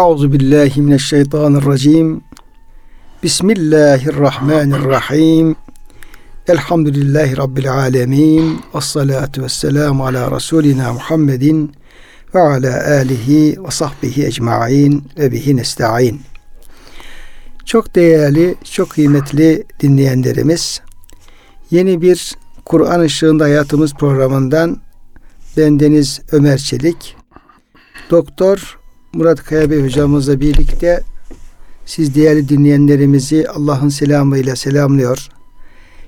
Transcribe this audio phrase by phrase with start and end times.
[0.00, 2.20] Euzu billahi mineşşeytanirracim.
[3.22, 5.56] Bismillahirrahmanirrahim.
[6.48, 8.60] Elhamdülillahi rabbil alamin.
[8.74, 9.46] Ves salatu
[10.02, 11.72] ala rasulina Muhammedin
[12.34, 16.20] ve ala alihi ve sahbihi ecmaîn ve bihi nestaîn.
[17.64, 20.80] Çok değerli, çok kıymetli dinleyenlerimiz,
[21.70, 24.76] yeni bir Kur'an ışığında hayatımız programından
[25.56, 27.16] bendeniz Ömer Çelik,
[28.10, 28.79] Doktor
[29.12, 31.02] Murat Kaya Bey hocamızla birlikte
[31.86, 35.28] siz değerli dinleyenlerimizi Allah'ın selamıyla selamlıyor.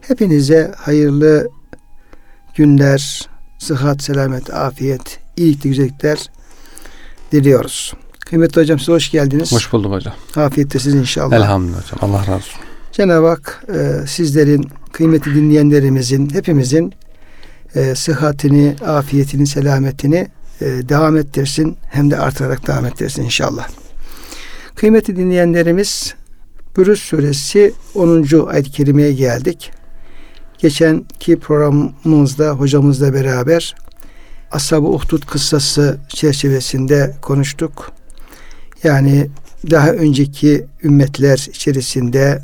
[0.00, 1.50] Hepinize hayırlı
[2.54, 3.28] günler,
[3.58, 6.30] sıhhat, selamet, afiyet, iyilik, güzellikler
[7.32, 7.94] diliyoruz.
[8.20, 9.52] Kıymetli hocam size hoş geldiniz.
[9.52, 10.14] Hoş bulduk hocam.
[10.36, 11.36] Afiyette siz inşallah.
[11.36, 11.98] Elhamdülillah hocam.
[12.00, 12.60] Allah razı olsun.
[12.92, 16.94] Cenab-ı Hak e, sizlerin, kıymetli dinleyenlerimizin, hepimizin
[17.74, 20.28] e, sıhhatini, afiyetini, selametini
[20.88, 21.76] devam ettirsin.
[21.90, 23.68] Hem de artarak devam ettirsin inşallah.
[24.74, 26.14] Kıymetli dinleyenlerimiz,
[26.76, 28.46] Bürüz suresi 10.
[28.46, 29.70] ayet-i kerimeye geldik.
[30.58, 33.74] Geçenki programımızda hocamızla beraber
[34.50, 37.92] Ashab-ı Uhdud kıssası çerçevesinde konuştuk.
[38.84, 39.30] Yani
[39.70, 42.42] daha önceki ümmetler içerisinde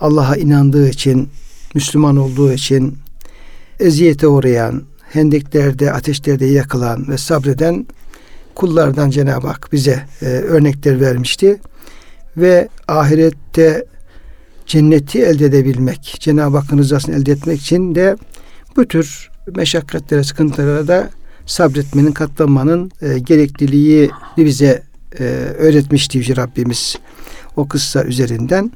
[0.00, 1.28] Allah'a inandığı için,
[1.74, 2.98] Müslüman olduğu için
[3.80, 7.86] eziyete uğrayan, hendeklerde, ateşlerde yakılan ve sabreden
[8.54, 11.60] kullardan Cenab-ı Hak bize e, örnekler vermişti.
[12.36, 13.84] Ve ahirette
[14.66, 18.16] cenneti elde edebilmek, Cenab-ı Hakk'ın rızasını elde etmek için de
[18.76, 21.10] bu tür meşakkatlere, sıkıntılara da
[21.46, 24.82] sabretmenin, katlanmanın e, gerekliliği bize
[25.18, 25.24] e,
[25.58, 26.96] öğretmişti Yüce Rabbimiz
[27.56, 28.72] o kıssa üzerinden.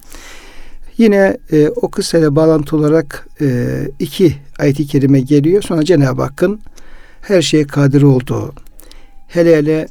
[0.98, 5.62] Yine e, o kıssayla bağlantı olarak e, iki ayet-i kerime geliyor.
[5.62, 6.60] Sonra Cenab-ı Hakk'ın
[7.22, 8.52] her şeye kadir olduğu,
[9.28, 9.88] hele hele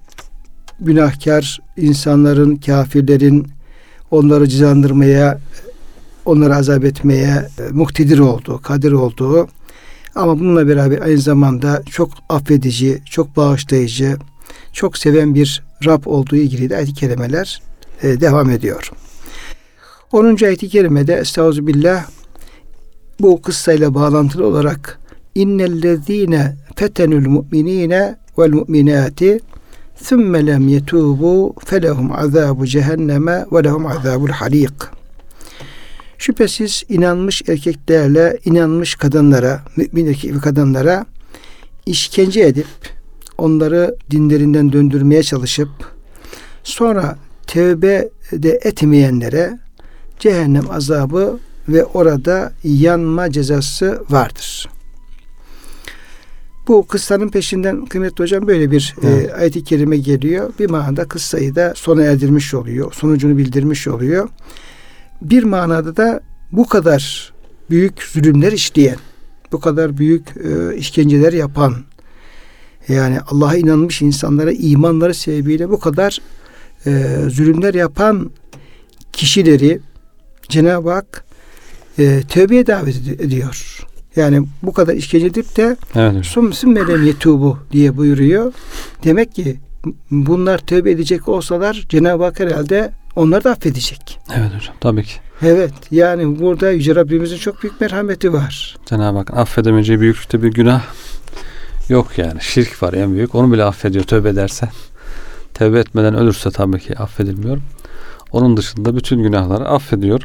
[0.80, 3.47] günahkar insanların, kafirlerin
[4.11, 5.39] onları cezandırmaya,
[6.25, 9.48] onları azap etmeye e, muhtedir olduğu, kadir olduğu
[10.15, 14.17] ama bununla beraber aynı zamanda çok affedici, çok bağışlayıcı,
[14.73, 17.61] çok seven bir Rab olduğu ilgili de ayet-i kerimeler
[18.04, 18.92] e, devam ediyor.
[20.11, 20.45] 10.
[20.45, 22.05] ayet-i kerimede Estağfirullah
[23.20, 25.00] bu kıssayla bağlantılı olarak
[25.36, 29.40] innellezine fetenul mu'minine vel mu'minati
[30.04, 34.74] thumme lem yetubu felehum azabu cehenneme ve lehum azabul harik.
[36.18, 41.06] Şüphesiz inanmış erkeklerle inanmış kadınlara, mümin erkek ve kadınlara
[41.86, 42.68] işkence edip
[43.38, 45.70] onları dinlerinden döndürmeye çalışıp
[46.64, 49.60] sonra tevbe de etmeyenlere
[50.20, 54.70] cehennem azabı ve orada yanma cezası vardır.
[56.68, 59.30] Bu kıssanın peşinden kıymetli hocam böyle bir e, evet.
[59.30, 60.54] e, ayet-i kerime geliyor.
[60.60, 62.94] Bir manada kıssayı da sona erdirmiş oluyor.
[62.94, 64.30] Sonucunu bildirmiş oluyor.
[65.22, 67.34] Bir manada da bu kadar
[67.70, 68.98] büyük zulümler işleyen,
[69.52, 71.76] bu kadar büyük e, işkenceler yapan,
[72.88, 76.22] yani Allah'a inanmış insanlara imanları sebebiyle bu kadar
[76.86, 78.32] e, zulümler yapan
[79.14, 79.80] kişileri
[80.50, 81.26] Cenab-ı Hak
[81.99, 83.86] e, tövbeye davet ediyor.
[84.15, 86.26] Yani bu kadar işkence edip de evet.
[86.26, 88.54] sumsum melem yetubu diye buyuruyor.
[89.04, 89.59] Demek ki
[90.11, 94.20] bunlar tövbe edecek olsalar Cenab-ı Hak herhalde onları da affedecek.
[94.36, 95.14] Evet hocam tabii ki.
[95.42, 98.77] Evet yani burada Yüce Rabbimizin çok büyük merhameti var.
[98.86, 100.83] Cenab-ı Hak affedemeyeceği büyüklükte bir günah
[101.89, 102.42] yok yani.
[102.42, 103.36] Şirk var en büyük.
[103.36, 104.70] Onu bile affediyor tövbe ederse.
[105.53, 107.58] Tövbe etmeden ölürse tabii ki affedilmiyor.
[108.32, 110.21] Onun dışında bütün günahları affediyor.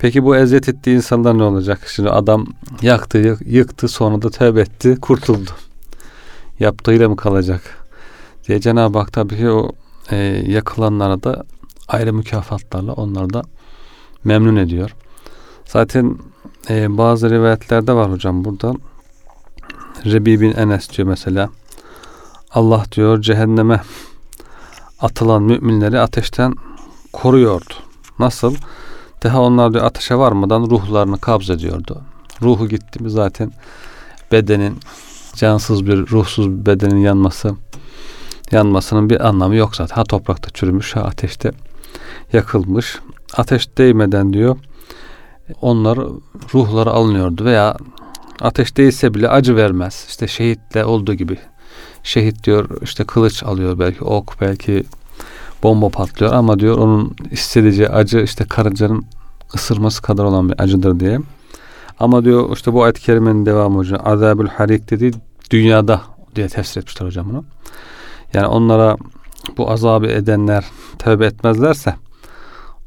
[0.00, 1.80] Peki bu eziyet ettiği insanlar ne olacak?
[1.86, 2.46] Şimdi adam
[2.82, 5.50] yaktı, yıktı, sonra da tövbe etti, kurtuldu.
[6.60, 7.62] Yaptığıyla mı kalacak?
[8.48, 9.72] Diye Cenab-ı Hak tabii ki o
[10.10, 10.16] e,
[10.46, 11.44] yakılanlara da
[11.88, 13.42] ayrı mükafatlarla onları da
[14.24, 14.94] memnun ediyor.
[15.64, 16.18] Zaten
[16.70, 18.74] e, bazı rivayetlerde var hocam burada.
[20.04, 21.48] Rebi bin Enes diyor mesela.
[22.50, 23.82] Allah diyor cehenneme
[25.00, 26.54] atılan müminleri ateşten
[27.12, 27.74] koruyordu.
[28.18, 28.54] Nasıl?
[29.22, 32.02] Daha onlar diyor ateşe varmadan ruhlarını kabz ediyordu.
[32.42, 33.52] Ruhu gitti mi zaten
[34.32, 34.78] bedenin
[35.34, 37.54] cansız bir ruhsuz bir bedenin yanması
[38.52, 39.94] yanmasının bir anlamı yok zaten.
[39.94, 41.52] Ha toprakta çürümüş ha ateşte
[42.32, 42.98] yakılmış.
[43.36, 44.56] Ateş değmeden diyor
[45.60, 45.98] onlar
[46.54, 47.76] ruhları alınıyordu veya
[48.40, 50.06] ateş değilse bile acı vermez.
[50.08, 51.38] İşte şehitle olduğu gibi.
[52.02, 54.84] Şehit diyor işte kılıç alıyor belki ok belki
[55.62, 59.04] bomba patlıyor ama diyor onun istediği acı işte karıncanın
[59.54, 61.18] ısırması kadar olan bir acıdır diye.
[61.98, 64.00] Ama diyor işte bu ayet-i kerimenin devamı hocam.
[64.04, 65.12] Azabül harik dediği
[65.50, 66.00] dünyada
[66.36, 67.44] diye tefsir etmişler hocam bunu.
[68.34, 68.96] Yani onlara
[69.56, 70.64] bu azabı edenler
[70.98, 71.94] tövbe etmezlerse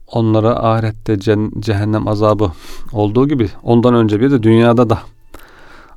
[0.07, 1.19] onlara ahirette
[1.59, 2.51] cehennem azabı
[2.91, 4.99] olduğu gibi ondan önce bir de dünyada da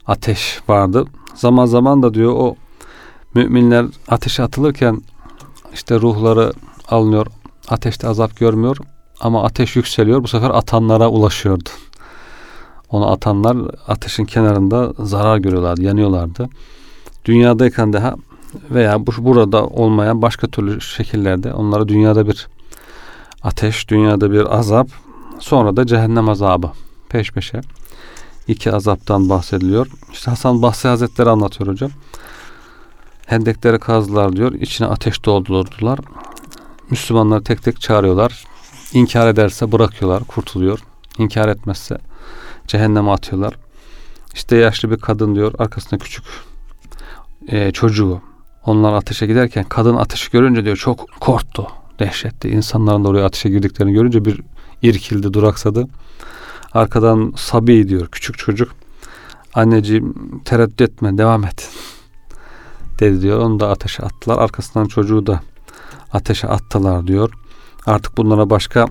[0.07, 1.05] ateş vardı.
[1.35, 2.57] Zaman zaman da diyor o
[3.35, 5.03] müminler ateşe atılırken
[5.77, 6.53] işte ruhları
[6.89, 7.27] alınıyor.
[7.69, 8.77] Ateşte azap görmüyor
[9.21, 10.23] ama ateş yükseliyor.
[10.23, 11.69] Bu sefer atanlara ulaşıyordu.
[12.91, 13.57] Onu atanlar
[13.89, 16.49] ateşin kenarında zarar görüyorlardı, yanıyorlardı.
[17.25, 18.15] Dünyadayken daha
[18.71, 22.49] veya bu burada olmayan başka türlü şekillerde onlara dünyada bir
[23.43, 24.89] ateş, dünyada bir azap,
[25.39, 26.71] sonra da cehennem azabı
[27.09, 27.61] peş peşe
[28.49, 29.87] iki azaptan bahsediliyor.
[30.13, 31.91] İşte Hasan Basri Hazretleri anlatıyor hocam.
[33.27, 34.53] Hendekleri kazdılar diyor.
[34.53, 35.99] İçine ateş doldurdular.
[36.91, 38.45] Müslümanları tek tek çağırıyorlar.
[38.93, 40.79] İnkar ederse bırakıyorlar, kurtuluyor.
[41.19, 41.99] İnkar etmezse
[42.67, 43.55] cehenneme atıyorlar.
[44.35, 46.25] İşte yaşlı bir kadın diyor arkasında küçük
[47.49, 48.21] e, çocuğu.
[48.65, 51.67] Onlar ateşe giderken kadın ateşi görünce diyor çok korktu.
[51.99, 52.49] Dehşetti.
[52.49, 54.41] İnsanların da oraya ateşe girdiklerini görünce bir
[54.83, 55.89] irkildi, duraksadı.
[56.73, 58.75] Arkadan Sabi diyor küçük çocuk.
[59.55, 60.15] Anneciğim
[60.45, 61.71] tereddüt etme devam et.
[63.01, 63.41] Dedi diyor.
[63.41, 64.39] Onu da ateşe attılar.
[64.39, 65.41] Arkasından çocuğu da
[66.13, 67.31] ateşe attılar diyor.
[67.87, 68.87] Artık bunlara başka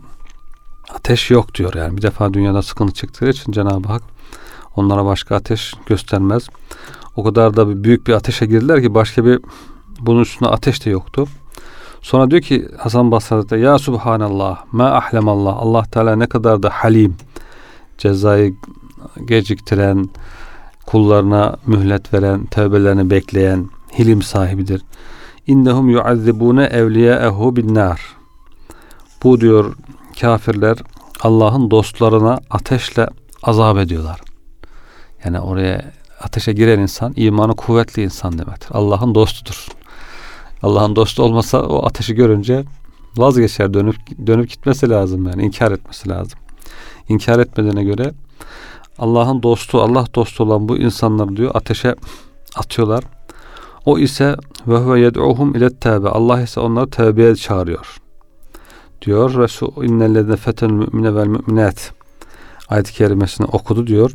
[0.94, 1.98] ateş yok diyor yani.
[1.98, 4.02] Bir defa dünyada sıkıntı çıktığı için Cenab-ı Hak
[4.76, 6.50] onlara başka ateş göstermez.
[7.16, 9.40] O kadar da büyük bir ateşe girdiler ki başka bir
[10.00, 11.28] bunun üstünde ateş de yoktu.
[12.02, 17.16] Sonra diyor ki Hasan Basra'da ya Subhanallah ma ahlemallah Allah Teala ne kadar da halim
[17.98, 18.56] cezayı
[19.26, 20.10] geciktiren
[20.86, 23.70] kullarına mühlet veren tövbelerini bekleyen
[24.00, 24.82] hilim sahibidir.
[25.48, 28.02] İnnehum yuazzibune evliyaehu bin nar.
[29.24, 29.76] Bu diyor
[30.22, 30.78] kafirler
[31.22, 33.08] Allah'ın dostlarına ateşle
[33.44, 34.22] azap ediyorlar.
[35.26, 38.70] Yani oraya ateşe giren insan imanı kuvvetli insan demektir.
[38.72, 39.68] Allah'ın dostudur.
[40.64, 42.64] Allah'ın dostu olmasa o ateşi görünce
[43.18, 43.96] vazgeçer dönüp
[44.28, 46.40] dönüp gitmesi lazım yani inkar etmesi lazım.
[47.10, 48.14] İnkar etmediğine göre
[49.00, 51.96] Allah'ın dostu, Allah dostu olan bu insanları diyor ateşe
[52.56, 53.04] atıyorlar.
[53.86, 54.36] O ise
[54.68, 56.10] ve huve yed'uhum ile tevbe.
[56.10, 57.98] Allah ise onları tevbeye çağırıyor.
[59.02, 61.94] Diyor Resul innellezine feten mümine vel müminat
[62.70, 64.12] ayet-i kerimesini okudu diyor.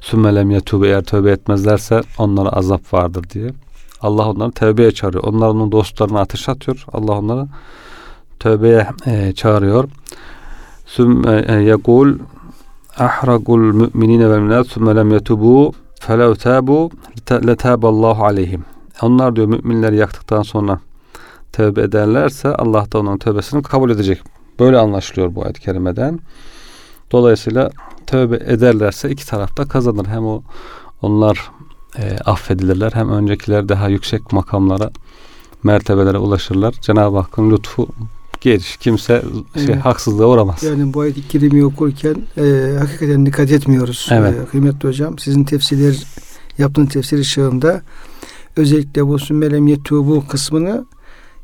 [0.00, 3.50] Sümmelem yetube eğer tövbe etmezlerse onlara azap vardır diye.
[4.00, 5.24] Allah onları tövbeye çağırıyor.
[5.24, 6.84] Onlar onun dostlarına ateş atıyor.
[6.92, 7.46] Allah onları
[8.40, 9.88] tövbeye e, çağırıyor.
[10.86, 12.18] Sümme e, yekul
[12.98, 16.90] ahragul müminine vel müminat sümme lem yetubu felev tabu
[17.30, 18.64] letaballahu aleyhim.
[19.02, 20.80] Onlar diyor müminleri yaktıktan sonra
[21.52, 24.22] tövbe ederlerse Allah da onun tövbesini kabul edecek.
[24.58, 26.20] Böyle anlaşılıyor bu ayet-i kerimeden.
[27.12, 27.70] Dolayısıyla
[28.06, 30.06] tövbe ederlerse iki tarafta kazanır.
[30.06, 30.42] Hem o
[31.02, 31.50] onlar
[31.98, 34.90] e, affedilirler hem öncekiler daha yüksek makamlara
[35.62, 36.74] mertebelere ulaşırlar.
[36.80, 37.88] Cenab-ı Hakk'ın lütfu
[38.40, 38.76] geliş.
[38.76, 39.22] Kimse
[39.54, 39.84] şey, evet.
[39.84, 40.62] haksızlığa uğramaz.
[40.62, 44.08] Yani bu ayet-i kerimi okurken e, hakikaten dikkat etmiyoruz.
[44.10, 44.34] Evet.
[44.42, 46.02] E, kıymetli hocam sizin tefsirler
[46.58, 47.82] yaptığın tefsir ışığında
[48.56, 50.84] özellikle bu sümmelem yetubu kısmını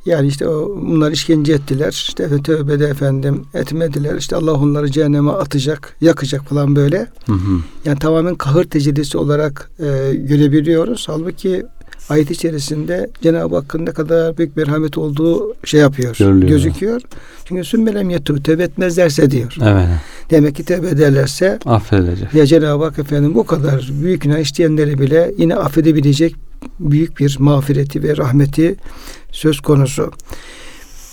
[0.07, 1.91] yani işte o, bunlar işkence ettiler.
[1.91, 4.15] İşte tövbede efendim etmediler.
[4.17, 6.99] İşte Allah onları cehenneme atacak, yakacak falan böyle.
[7.27, 7.61] Hı hı.
[7.85, 11.05] Yani tamamen kahır tecellisi olarak e, görebiliyoruz.
[11.09, 11.63] Halbuki
[12.09, 16.17] ayet içerisinde Cenab-ı Hakk'ın ne kadar büyük merhamet olduğu şey yapıyor.
[16.19, 16.49] Görülüyor.
[16.49, 17.01] Gözüküyor.
[17.45, 19.57] Çünkü sümmelem yetu tövbe etmezlerse diyor.
[19.63, 19.89] Evet.
[20.31, 22.35] Demek ki tövbe ederlerse affedilecek.
[22.35, 26.35] Ya Cenab-ı Hak efendim bu kadar büyük günah işleyenleri bile yine affedebilecek
[26.81, 28.77] büyük bir mağfireti ve rahmeti
[29.33, 30.11] söz konusu.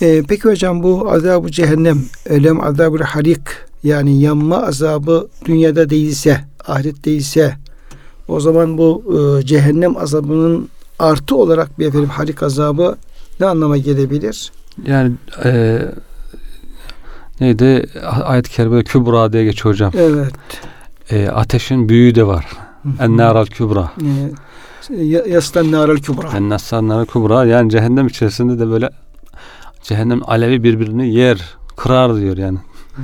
[0.02, 3.40] Ee, peki hocam bu azabı cehennem, ölem azabı harik
[3.84, 7.54] yani yanma azabı dünyada değilse, ahiret değilse
[8.28, 9.04] o zaman bu
[9.42, 12.96] e, cehennem azabının artı olarak bir efendim harik azabı
[13.40, 14.52] ne anlama gelebilir?
[14.86, 15.12] Yani
[15.44, 15.78] e,
[17.40, 17.86] neydi
[18.24, 19.92] ayet-i kerimede kübra diye geçiyor hocam.
[19.96, 20.32] Evet.
[21.10, 22.46] E, ateşin büyüğü de var.
[23.00, 23.92] En-naral kübra.
[24.02, 24.34] Evet.
[25.28, 26.28] Yaslan naral kübra.
[26.36, 27.44] En naral kübra.
[27.44, 28.90] Yani cehennem içerisinde de böyle
[29.82, 32.58] cehennem alevi birbirini yer, kırar diyor yani.
[32.94, 33.02] Hı.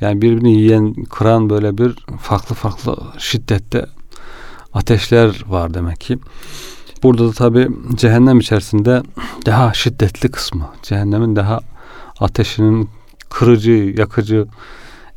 [0.00, 3.86] Yani birbirini yiyen, kıran böyle bir farklı farklı şiddette
[4.74, 6.18] ateşler var demek ki.
[7.02, 9.02] Burada da tabi cehennem içerisinde
[9.46, 10.68] daha şiddetli kısmı.
[10.82, 11.60] Cehennemin daha
[12.20, 12.88] ateşinin
[13.30, 14.46] kırıcı, yakıcı,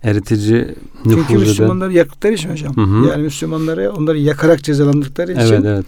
[0.03, 0.75] eritici
[1.05, 2.75] nüfuz Çünkü Müslümanları yaktıkları için hocam.
[2.75, 3.07] Hı hı.
[3.07, 5.41] Yani Müslümanları onları yakarak cezalandırdıkları için.
[5.41, 5.85] Evet evet.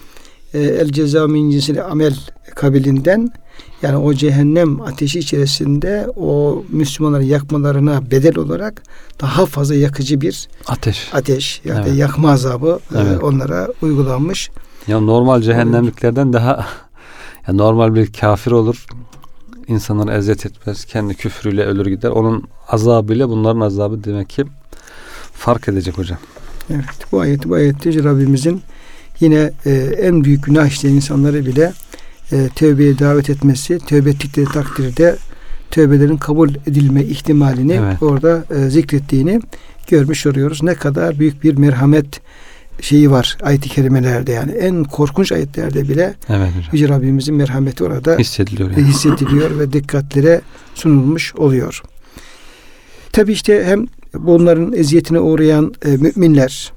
[0.54, 2.16] E, el ceza min cinsili amel
[2.56, 3.30] kabilinden
[3.82, 8.84] yani o cehennem ateşi içerisinde o Müslümanları yakmalarına bedel olarak
[9.22, 11.98] daha fazla yakıcı bir ateş ateş yani evet.
[12.00, 13.24] yakma azabı e, evet.
[13.24, 14.50] onlara uygulanmış.
[14.88, 16.66] Ya normal cehennemliklerden daha
[17.48, 18.86] ya normal bir kafir olur
[19.68, 22.10] insanları eziyet etmez, kendi küfrüyle ölür gider.
[22.10, 24.46] Onun azabıyla bunların azabı demek ki
[25.34, 26.18] fark edecek hocam.
[26.70, 28.62] Evet bu ayet bu ayette Rabbimizin
[29.20, 31.74] yine e, en büyük günah işleyen insanları bile
[32.32, 35.18] e, tövbeye davet etmesi, tövbe ettikleri takdirde
[35.74, 38.04] tövbelerin kabul edilme ihtimalini Evet.
[38.04, 39.42] orada e, zikrettiğini
[39.88, 40.64] görmüş oluyoruz.
[40.64, 42.22] Ne kadar büyük bir merhamet
[42.82, 46.70] şeyi var ayet-i kerimelerde yani en korkunç ayetlerde bile Evet hocam.
[46.72, 48.84] Yüce Rabbimizin merhameti orada Hissediliyor yani.
[48.84, 50.42] hissediliyor ve dikkatlere
[50.76, 51.82] sunulmuş oluyor.
[53.12, 56.74] Tabi işte hem bunların eziyetine uğrayan e, müminler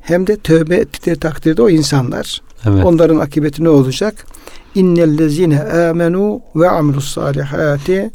[0.00, 2.84] hem de tövbe ettikleri takdirde o insanlar Evet.
[2.84, 4.26] onların akıbeti ne olacak?
[4.74, 8.10] İnnellezine amenu ve amilus salihati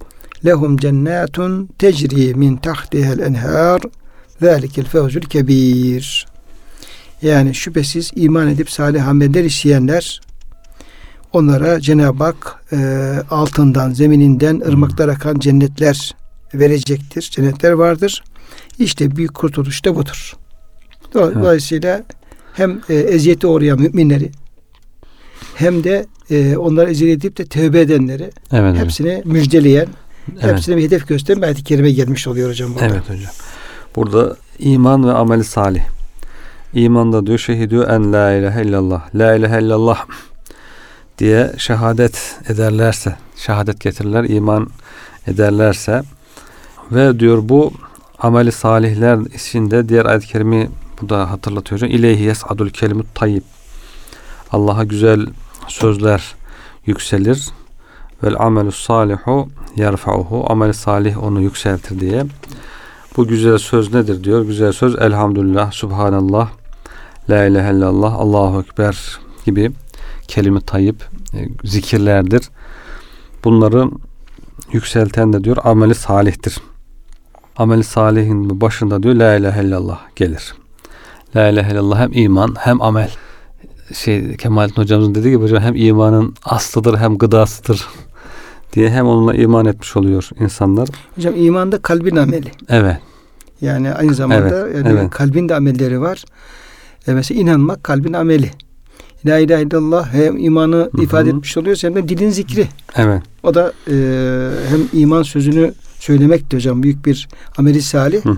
[0.45, 3.81] lehum cennetun tecri min tahtihel enhar
[4.41, 6.25] zalikel fevzul kebir.
[7.23, 10.21] Yani şüphesiz iman edip salih ameller işleyenler
[11.33, 12.77] onlara Cenab-ı Hak e,
[13.29, 16.15] altından, zemininden ırmaklar akan cennetler
[16.53, 17.21] verecektir.
[17.21, 18.23] Cennetler vardır.
[18.79, 20.33] İşte büyük kurtuluş da budur.
[21.13, 22.03] Do- Dolayısıyla
[22.53, 24.31] hem e, eziyete uğrayan müminleri
[25.55, 29.87] hem de e, onları eziyet edip de tövbe edenleri Evet hepsini müjdeleyen,
[30.33, 30.43] Evet.
[30.43, 32.85] hepsine bir hedef gösteren bir ayet-i kerime gelmiş oluyor hocam burada.
[32.85, 33.31] Evet hocam.
[33.95, 35.81] Burada iman ve ameli salih.
[36.73, 39.15] İmanda diyor şehidü en la ilahe illallah.
[39.15, 40.05] La ilahe illallah
[41.17, 44.67] diye şehadet ederlerse, şehadet getirirler, iman
[45.27, 46.03] ederlerse
[46.91, 47.73] ve diyor bu
[48.19, 50.69] ameli salihler içinde diğer ayet-i kerimi
[51.01, 51.81] bu da hatırlatıyor.
[51.81, 53.43] İleyhi yes'adul kelimut tayyib.
[54.51, 55.27] Allah'a güzel
[55.67, 56.35] sözler
[56.85, 57.49] yükselir.
[58.23, 60.45] Vel amelü salihu yerfa'uhu.
[60.51, 62.25] Amel salih onu yükseltir diye.
[63.17, 64.45] Bu güzel söz nedir diyor.
[64.45, 66.49] Güzel söz elhamdülillah, subhanallah,
[67.29, 69.71] la ilahe illallah, Allahu ekber gibi
[70.27, 71.03] kelime tayyip
[71.33, 72.49] e, zikirlerdir.
[73.43, 73.89] Bunları
[74.71, 76.57] yükselten de diyor ameli salihtir.
[77.57, 80.53] Ameli salihin başında diyor la ilahe illallah gelir.
[81.35, 83.11] La ilahe illallah hem iman hem amel.
[83.93, 87.87] Şey Kemalettin hocamızın dediği gibi hocam hem imanın aslıdır hem gıdasıdır
[88.73, 90.89] diye hem onunla iman etmiş oluyor insanlar.
[91.15, 92.51] Hocam imanda kalbin ameli.
[92.69, 92.97] Evet.
[93.61, 95.09] Yani aynı zamanda Evet, yani evet.
[95.09, 96.23] kalbin de amelleri var.
[97.07, 98.49] E mesela inanmak kalbin ameli.
[99.25, 101.01] La ilahe illallah hem imanı Hı hı.
[101.03, 102.67] ifade etmiş oluyor hem de dilin zikri.
[102.95, 103.21] Evet.
[103.43, 103.93] O da e,
[104.69, 108.37] hem iman sözünü söylemek de hocam büyük bir ameli salih Hı hı.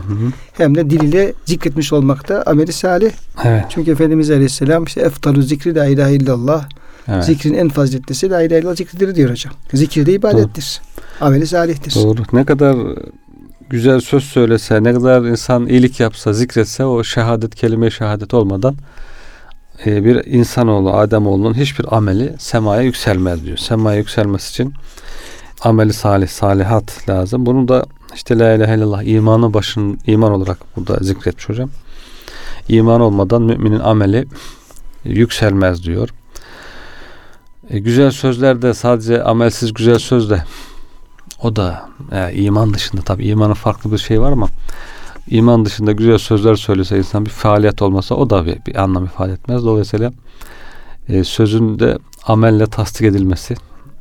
[0.53, 3.11] hem de dil ile zikretmiş olmak da ameli salih.
[3.43, 3.65] Evet.
[3.69, 6.69] Çünkü Efendimiz Aleyhisselam işte eftalu zikri la ilahe illallah.
[7.07, 7.23] evet.
[7.25, 9.53] Zikrin en faziletlisi la ilahe illallah zikridir diyor hocam.
[9.73, 10.81] Zikir de ibadettir.
[11.21, 11.95] Ameli salihtir.
[11.95, 12.21] Doğru.
[12.33, 12.75] Ne kadar
[13.69, 18.75] güzel söz söylese, ne kadar insan iyilik yapsa, zikretse o şehadet, kelime şehadet olmadan
[19.85, 23.57] e, bir insanoğlu, Ademoğlunun hiçbir ameli semaya yükselmez diyor.
[23.57, 24.73] Semaya yükselmesi için
[25.61, 27.45] ameli salih, salihat lazım.
[27.45, 31.69] Bunu da işte la ilahe illallah imanı başın iman olarak burada zikretmiş hocam.
[32.69, 34.25] İman olmadan müminin ameli
[35.03, 36.09] yükselmez diyor.
[37.69, 40.43] E, güzel sözler de sadece amelsiz güzel söz de
[41.43, 44.47] o da e, iman dışında tabi imanın farklı bir şey var ama
[45.27, 49.31] iman dışında güzel sözler söylese insan bir faaliyet olmasa o da bir, bir anlam ifade
[49.33, 49.65] etmez.
[49.65, 50.13] Dolayısıyla
[51.09, 53.55] e, sözün de amelle tasdik edilmesi,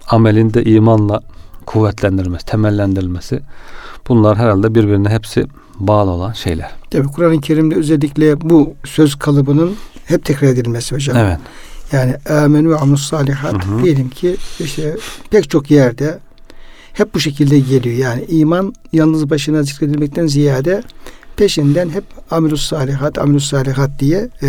[0.07, 1.21] amelin de imanla
[1.67, 3.41] kuvvetlendirilmesi, temellendirilmesi
[4.09, 5.47] bunlar herhalde birbirine hepsi
[5.79, 6.71] bağlı olan şeyler.
[6.91, 11.17] Tabi Kur'an-ı Kerim'de özellikle bu söz kalıbının hep tekrar edilmesi hocam.
[11.17, 11.39] Evet.
[11.93, 14.97] Yani amen ve amus salihat diyelim ki işte
[15.31, 16.19] pek çok yerde
[16.95, 17.97] hep bu şekilde geliyor.
[17.97, 20.83] Yani iman yalnız başına zikredilmekten ziyade
[21.37, 24.49] peşinden hep amelus salihat, amelus salihat diye e,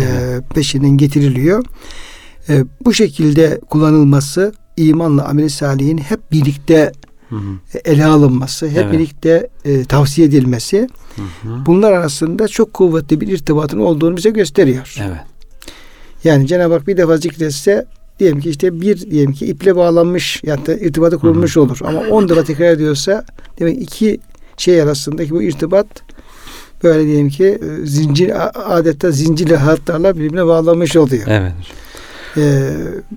[0.54, 1.64] peşinden getiriliyor.
[2.48, 6.92] E, bu şekilde kullanılması imanla amel salihin hep birlikte
[7.28, 7.78] Hı hı.
[7.84, 8.92] ele alınması, hep Evet.
[8.92, 11.66] birlikte e, tavsiye edilmesi Hı hı.
[11.66, 14.94] bunlar arasında çok kuvvetli bir irtibatın olduğunu bize gösteriyor.
[15.00, 15.20] Evet.
[16.24, 17.86] Yani Cenab-ı Hak bir defa zikretse
[18.18, 21.78] diyelim ki işte bir diyelim ki iple bağlanmış ya da irtibatı kurulmuş olur.
[21.84, 23.24] Ama on defa tekrar ediyorsa
[23.58, 24.20] demek iki
[24.56, 25.86] şey arasındaki bu irtibat
[26.84, 28.32] böyle diyelim ki e, zincir
[28.76, 31.24] adeta zincirli hatlarla birbirine bağlanmış oluyor.
[31.26, 31.52] Evet.
[32.38, 32.70] Ee,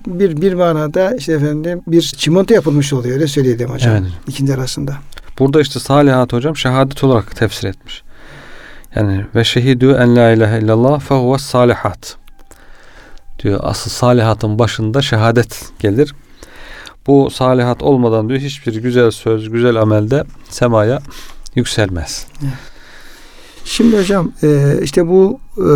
[0.06, 3.96] bir bir manada işte efendim bir çimento yapılmış oluyor öyle söyleyelim hocam.
[3.96, 4.12] Evet.
[4.28, 4.94] İkindi arasında.
[5.38, 8.02] Burada işte salihat hocam şehadet olarak tefsir etmiş.
[8.96, 12.16] Yani ve şehidü en la ilahe illallah fehuve salihat.
[13.42, 16.14] Diyor asıl salihatın başında şehadet gelir.
[17.06, 21.02] Bu salihat olmadan diyor hiçbir güzel söz, güzel amelde semaya
[21.54, 22.26] yükselmez.
[23.64, 25.66] Şimdi hocam e, işte bu e,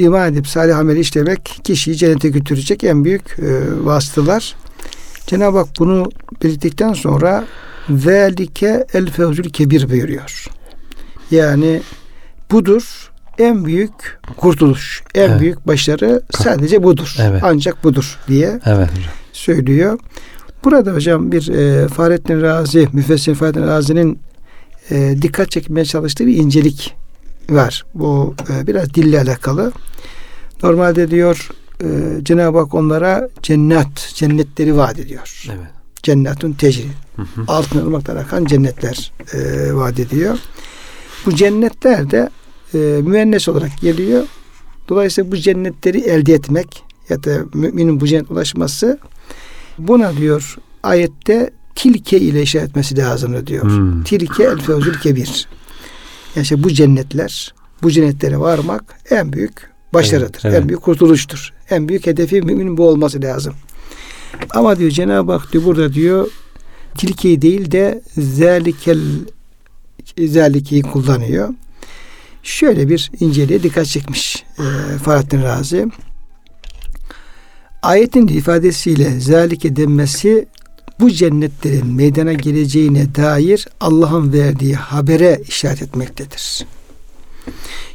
[0.00, 4.54] iman edip salih ameli işlemek kişiyi cennete götürecek en büyük e, vasıtalar.
[5.26, 6.10] Cenab-ı Hak bunu
[6.42, 7.44] belirttikten sonra
[7.90, 10.46] Velike el fevzül kebir buyuruyor.
[11.30, 11.80] Yani
[12.50, 15.40] budur en büyük kurtuluş, en Evet.
[15.40, 17.16] büyük başarı sadece budur.
[17.20, 17.40] Evet.
[17.44, 18.90] Ancak budur diye Evet
[19.32, 19.98] söylüyor.
[20.64, 24.18] Burada hocam bir e, Fahrettin Razi, müfessir Fahrettin Razi'nin
[24.90, 26.94] e, dikkat çekmeye çalıştığı bir incelik
[27.50, 27.84] var.
[27.94, 29.72] Bu e, biraz dille alakalı.
[30.62, 31.48] Normalde diyor
[31.82, 31.86] e,
[32.22, 35.44] Cenab-ı Hak onlara cennet, cennetleri vaat ediyor.
[35.48, 35.70] Evet.
[36.02, 36.88] Cennetun tecri.
[37.16, 37.44] Hı hı.
[37.48, 39.38] Altın ırmaklar akan cennetler e,
[39.74, 40.38] vaat ediyor.
[41.26, 42.30] Bu cennetler de
[42.74, 44.24] e, müennes olarak geliyor.
[44.88, 48.98] Dolayısıyla bu cennetleri elde etmek ya da müminin bu cennet ulaşması
[49.78, 53.62] buna diyor ayette tilke ile işaret etmesi lazım diyor.
[53.64, 54.04] Hmm.
[54.04, 55.48] Tilke el fevzül kebir.
[56.36, 60.40] Yani işte bu cennetler, bu cennetlere varmak en büyük başarıdır.
[60.44, 60.62] Evet, evet.
[60.62, 61.52] En büyük kurtuluştur.
[61.70, 63.54] En büyük hedefi müminin bu olması lazım.
[64.50, 66.28] Ama diyor Cenab-ı Hak diyor burada diyor
[66.96, 69.00] tilkeyi değil de zelikel
[70.18, 71.48] zelikeyi kullanıyor.
[72.46, 75.86] Şöyle bir inceliğe dikkat çekmiş e, Fahrettin Razi.
[77.82, 80.46] Ayetin ifadesiyle zalike denmesi
[81.00, 86.66] bu cennetlerin meydana geleceğine dair Allah'ın verdiği habere işaret etmektedir.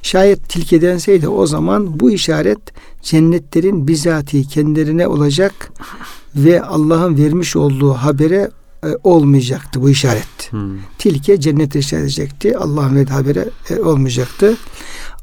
[0.02, 2.60] Şayet tilke denseydi o zaman bu işaret
[3.02, 5.72] cennetlerin bizatihi kendilerine olacak
[6.36, 8.52] ve Allah'ın vermiş olduğu habere
[8.84, 10.52] e, olmayacaktı bu işaret.
[10.52, 10.78] Hmm.
[10.98, 12.58] Tilke cennete işaret edecekti.
[12.58, 14.58] Allah'ın verdiği habere e, olmayacaktı.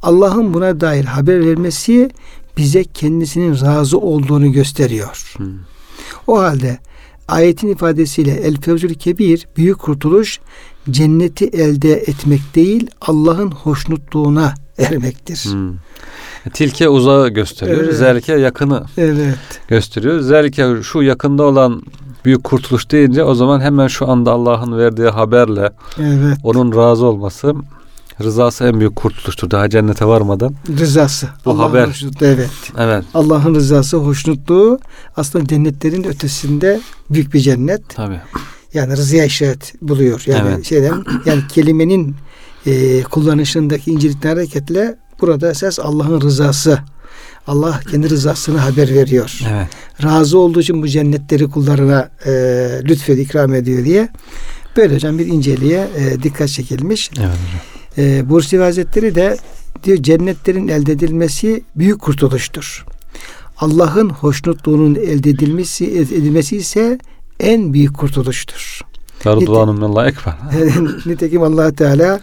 [0.02, 2.10] Allah'ın buna dair haber vermesi
[2.56, 5.34] bize kendisinin razı olduğunu gösteriyor.
[5.36, 5.46] Hmm.
[6.26, 6.78] O halde
[7.28, 10.40] ayetin ifadesiyle el fevzül kebir büyük kurtuluş
[10.90, 15.44] cenneti elde etmek değil Allah'ın hoşnutluğuna ermektir.
[15.44, 15.74] Hmm.
[16.52, 17.84] Tilke uzağı gösteriyor.
[17.84, 17.94] Evet.
[17.94, 19.38] Zelke yakını Evet.
[19.68, 20.20] gösteriyor.
[20.20, 21.82] Zelke şu yakında olan
[22.24, 26.38] büyük kurtuluş deyince o zaman hemen şu anda Allah'ın verdiği haberle Evet.
[26.42, 27.54] onun razı olması
[28.22, 29.50] rızası en büyük kurtuluştur.
[29.50, 30.54] Daha cennete varmadan.
[30.78, 31.28] Rızası.
[31.44, 31.88] Bu Allah'ın haber.
[31.88, 32.50] hoşnutluğu, evet.
[32.78, 33.04] Evet.
[33.14, 34.78] Allah'ın rızası, hoşnutluğu
[35.16, 37.88] aslında cennetlerin ötesinde büyük bir cennet.
[37.88, 38.20] Tabii.
[38.74, 40.22] Yani rızaya işaret buluyor.
[40.26, 40.64] Yani Evet.
[40.64, 42.16] şeyden yani kelimenin
[42.66, 46.78] e, kullanışındaki incelikten hareketle burada esas Allah'ın rızası.
[47.48, 49.38] Allah kendi rızasını haber veriyor.
[49.50, 49.68] Evet.
[50.02, 52.30] Razı olduğu için bu cennetleri kullarına e,
[52.84, 54.08] lütfediyor, ikram ediyor diye.
[54.76, 57.10] Böyle hocam bir inceliğe e, dikkat çekilmiş.
[57.20, 57.38] Evet.
[57.98, 59.36] E, Bursi Hazretleri de
[59.84, 62.84] diyor cennetlerin elde edilmesi büyük kurtuluştur.
[63.58, 66.98] Allah'ın hoşnutluğunun elde edilmesi, edilmesi ise
[67.40, 68.80] en büyük kurtuluştur.
[69.26, 70.34] Rıdvanun minallah ekber.
[71.06, 72.20] Nitekim allah Teala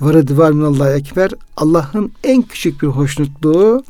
[0.00, 3.84] ve rıdvan minallah ekber Allah'ın en küçük bir hoşnutluğu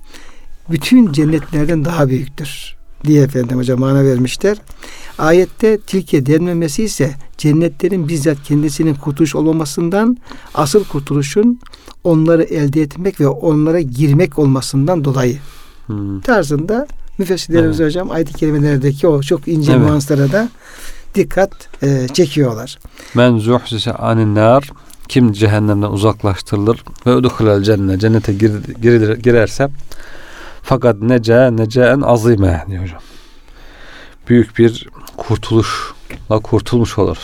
[0.70, 4.56] bütün cennetlerden daha büyüktür diye efendim hocam mana vermişler.
[5.18, 10.16] Ayette tilke denmemesi ise cennetlerin bizzat kendisinin kurtuluş olmamasından
[10.54, 11.60] asıl kurtuluşun
[12.04, 15.38] onları elde etmek ve onlara girmek olmasından dolayı
[15.86, 16.20] Hmm.
[16.20, 16.86] tarzında
[17.18, 19.82] müfessirlerimiz hocam ayet-i kerimelerdeki o çok ince Evet.
[19.86, 20.48] nüanslara da
[21.14, 22.78] dikkat e, çekiyorlar.
[23.14, 24.70] Men zuhsise anin nar
[25.08, 28.52] kim cehennemden uzaklaştırılır ve udhulel cennet cennete gir,
[28.82, 29.68] girilir, girerse
[30.66, 33.00] fakat nece neceen azime diyor hocam.
[34.28, 37.16] Büyük bir kurtuluşla kurtulmuş olur.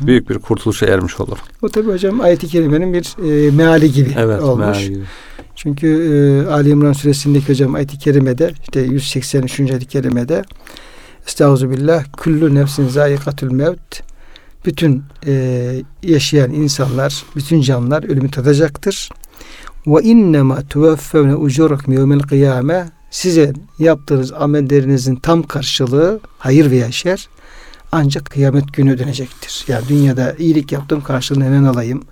[0.00, 1.38] Büyük bir kurtuluşa ermiş olur.
[1.62, 4.42] Bu tabi hocam ayet-i kerimenin bir e, meali gibi Evet.
[4.42, 4.66] olmuş.
[4.66, 5.04] meal gibi.
[5.56, 9.60] Çünkü e, Ali İmran suresindeki hocam ayet-i kerimede işte 183.
[9.60, 10.42] ayet-i kerimede
[11.26, 14.02] Estağfirullah kullu nefsin zayikatül mevt
[14.66, 19.08] bütün e, yaşayan insanlar, bütün canlılar ölümü tadacaktır.
[19.86, 27.28] Ve innema tuveffevne ucurakum yevmel kıyame size yaptığınız amellerinizin tam karşılığı hayır veya şer
[27.92, 29.64] ancak kıyamet günü ödenecektir.
[29.68, 32.02] Yani dünyada iyilik yaptım karşılığını hemen alayım.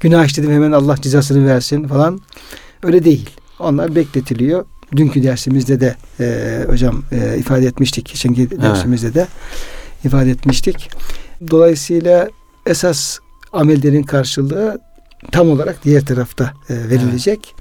[0.00, 2.20] Günah işledim hemen Allah cezasını versin falan.
[2.82, 3.30] Öyle değil.
[3.58, 4.64] Onlar bekletiliyor.
[4.96, 8.08] Dünkü dersimizde de e, hocam e, ifade etmiştik.
[8.08, 9.26] Geçenki dersimizde de
[10.04, 10.90] ifade etmiştik.
[11.50, 12.28] Dolayısıyla
[12.66, 13.18] esas
[13.52, 14.78] amellerin karşılığı
[15.32, 17.54] tam olarak diğer tarafta e, verilecek.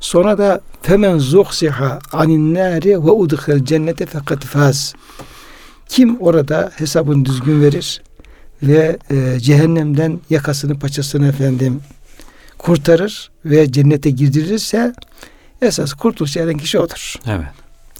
[0.00, 4.94] Sonra da femen zuhsiha anin nari ve udkhil cennete fakat faz.
[5.88, 8.02] Kim orada hesabını düzgün verir
[8.62, 11.80] ve e, cehennemden yakasını paçasını efendim
[12.58, 14.92] kurtarır ve cennete girdirirse
[15.62, 17.46] esas kurtuluş eren kişi odur Evet.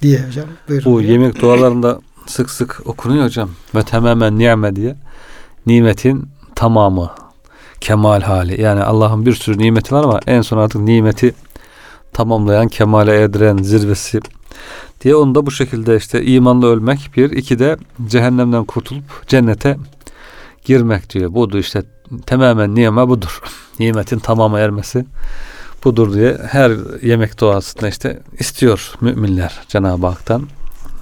[0.03, 0.93] diye hocam buyurun.
[0.93, 3.51] Bu yemek dualarında sık sık okunuyor hocam.
[3.75, 4.97] Ve tamamen ni'me diye.
[5.67, 7.11] Nimetin tamamı.
[7.81, 8.61] Kemal hali.
[8.61, 11.35] Yani Allah'ın bir sürü nimeti var ama en son artık nimeti
[12.13, 14.21] tamamlayan, kemale erdiren zirvesi
[15.01, 19.77] diye onu da bu şekilde işte imanla ölmek bir, iki de cehennemden kurtulup cennete
[20.65, 21.35] girmek diyor.
[21.35, 21.83] Budur işte
[22.27, 23.41] tamamen niyeme budur.
[23.79, 25.07] Nimetin tamamı ermesi
[25.85, 30.49] budur diye her yemek duasında işte istiyor müminler Cenab-ı Hak'tan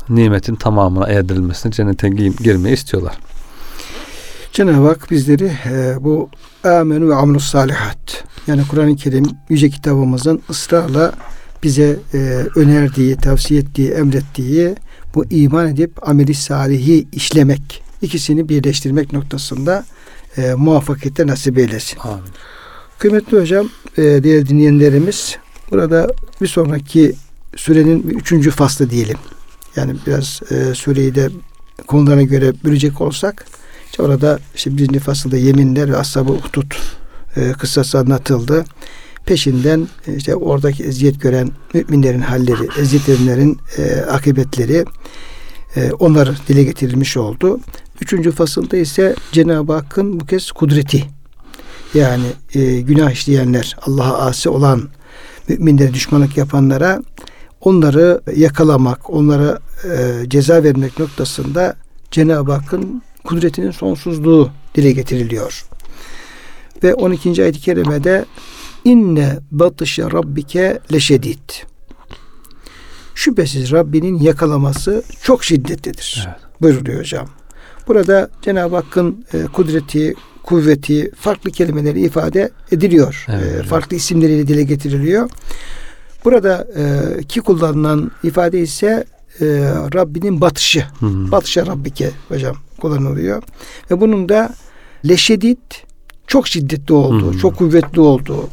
[0.08, 3.18] nimetin tamamına erdirilmesini cennete girmeyi istiyorlar.
[4.52, 6.28] Cenab-ı Hak bizleri e, bu
[6.70, 11.14] amenu ve amrus salihat yani Kur'an-ı Kerim yüce kitabımızın ısrarla
[11.62, 12.18] bize e,
[12.56, 14.74] önerdiği, tavsiye ettiği, emrettiği
[15.14, 19.84] bu iman edip ameli salihi işlemek ikisini birleştirmek noktasında
[20.36, 21.98] e, muvaffakiyette nasip eylesin.
[21.98, 22.22] Amin.
[22.98, 25.36] Kıymetli hocam, e, değerli dinleyenlerimiz
[25.70, 27.14] burada bir sonraki
[27.56, 29.18] sürenin üçüncü faslı diyelim.
[29.76, 31.28] Yani biraz e, süreyi de
[31.86, 33.46] konularına göre bölecek olsak
[33.98, 36.76] işte orada işte birinci fasılda yeminler ve ashab-ı uhtut
[37.36, 38.64] e, kıssası anlatıldı.
[39.26, 44.84] Peşinden e, işte oradaki eziyet gören müminlerin halleri, eziyet edenlerin e, akıbetleri
[45.76, 47.60] e, onlar dile getirilmiş oldu.
[48.00, 51.04] Üçüncü fasılda ise Cenab-ı Hakk'ın bu kez kudreti
[51.94, 54.88] yani e, günah işleyenler, Allah'a asi olan
[55.48, 57.02] müminlere düşmanlık yapanlara
[57.60, 61.76] onları yakalamak, onlara e, ceza vermek noktasında
[62.10, 65.64] Cenab-ı Hakk'ın kudretinin sonsuzluğu dile getiriliyor.
[66.82, 67.42] Ve 12.
[67.42, 68.24] ayet-i kerimede
[68.84, 71.50] inne batışa rabbike leşedid.
[73.14, 76.26] Şüphesiz Rabbinin yakalaması çok şiddetlidir.
[76.28, 76.36] Evet.
[76.62, 77.28] Buyuruyor hocam.
[77.88, 83.26] Burada Cenab-ı Hakk'ın e, kudreti, kuvveti farklı kelimeleri ifade ediliyor.
[83.28, 85.30] Evet, e, farklı isimleriyle dile getiriliyor.
[86.24, 89.04] Burada e, ki kullanılan ifade ise
[89.40, 89.46] e,
[89.94, 90.84] Rabbinin batışı.
[91.00, 91.32] Hı hı.
[91.32, 93.42] Batışa Rabbike hocam kullanılıyor.
[93.90, 94.54] Ve bunun da
[95.08, 95.58] leşedid
[96.26, 98.48] çok şiddetli olduğu, hı çok kuvvetli olduğu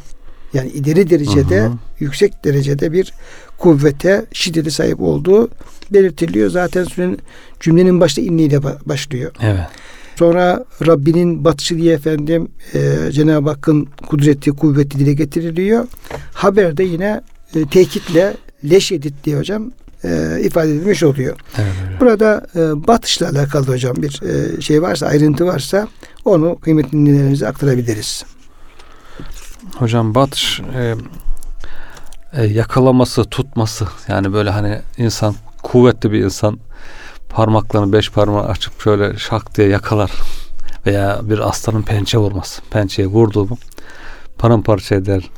[0.54, 1.78] yani ileri derecede, hı hı.
[2.00, 3.14] yüksek derecede bir
[3.58, 5.50] kuvvete, şiddete sahip olduğu
[5.94, 6.50] belirtiliyor.
[6.50, 7.20] Zaten sürenin,
[7.60, 9.32] cümlenin başta inniyle başlıyor.
[9.42, 9.68] Evet.
[10.16, 15.88] Sonra Rabbinin batışı diye efendim e, Cenab-ı Hakk'ın kudreti, kuvveti dile getiriliyor.
[16.34, 17.22] Haberde yine
[17.56, 18.34] e, tekitle
[18.70, 19.72] leş edit diye hocam
[20.06, 21.36] e, ifade edilmiş oluyor.
[21.58, 25.88] Evet, Burada e, batışla alakalı hocam bir e, şey varsa, ayrıntı varsa
[26.26, 28.26] onu kıymetli dinleyenlerimize aktarabiliriz.
[29.76, 30.96] Hocam batış e,
[32.34, 36.60] e, yakalaması, tutması yani böyle hani insan kuvvetli bir insan
[37.30, 40.12] parmaklarını beş parmağı açıp şöyle şak diye yakalar
[40.86, 42.62] veya bir aslanın pençe vurması.
[42.70, 43.58] Pençeye vurduğu mu
[44.38, 45.30] paramparça eder.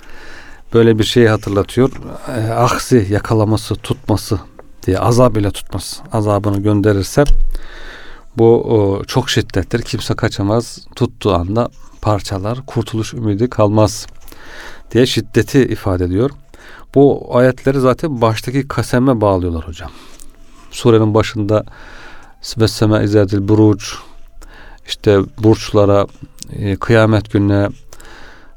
[0.73, 1.91] Böyle bir şeyi hatırlatıyor.
[2.37, 4.39] E, aksi yakalaması, tutması
[4.87, 6.03] diye azab ile tutması.
[6.13, 7.23] Azabını gönderirse
[8.37, 9.81] bu çok şiddettir.
[9.81, 10.79] Kimse kaçamaz.
[10.95, 11.69] Tuttuğu anda
[12.01, 12.65] parçalar.
[12.65, 14.07] Kurtuluş ümidi kalmaz
[14.91, 16.29] diye şiddeti ifade ediyor.
[16.95, 19.91] Bu ayetleri zaten baştaki kaseme bağlıyorlar hocam.
[20.71, 21.63] Surenin başında
[22.57, 23.85] ve sema izadil buruc
[24.87, 26.07] işte burçlara
[26.51, 27.69] e, kıyamet gününe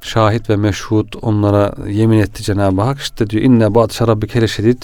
[0.01, 2.99] şahit ve meşhut onlara yemin etti Cenab-ı Hak.
[2.99, 4.83] İşte diyor inne ba'd rabbike şedid.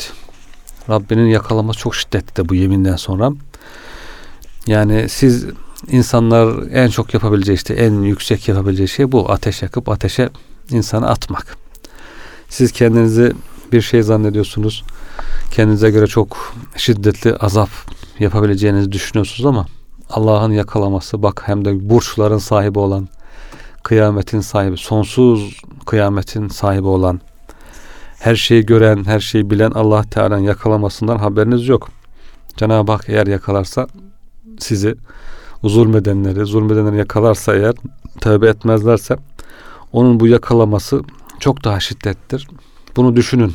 [0.90, 3.33] Rabbinin yakalaması çok şiddetli de bu yeminden sonra.
[4.66, 5.46] Yani siz
[5.88, 9.31] insanlar en çok yapabileceği işte en yüksek yapabileceği şey bu.
[9.33, 10.29] Ateş yakıp ateşe
[10.70, 11.57] insanı atmak.
[12.49, 13.33] Siz kendinizi
[13.72, 14.85] bir şey zannediyorsunuz.
[15.51, 17.68] Kendinize göre çok şiddetli azap
[18.18, 19.66] yapabileceğinizi düşünüyorsunuz ama
[20.11, 23.09] Allah'ın yakalaması bak hem de burçların sahibi olan
[23.83, 27.20] kıyametin sahibi, sonsuz kıyametin sahibi olan
[28.18, 31.88] her şeyi gören, her şeyi bilen Allah Teala'nın yakalamasından haberiniz yok.
[32.57, 33.87] Cenab-ı Hak eğer yakalarsa
[34.59, 34.94] sizi
[35.64, 37.74] zulmedenleri, zulmedenleri yakalarsa eğer
[38.20, 39.16] tövbe etmezlerse
[39.92, 41.02] onun bu yakalaması
[41.40, 42.48] çok daha şiddettir.
[42.96, 43.55] Bunu düşünün.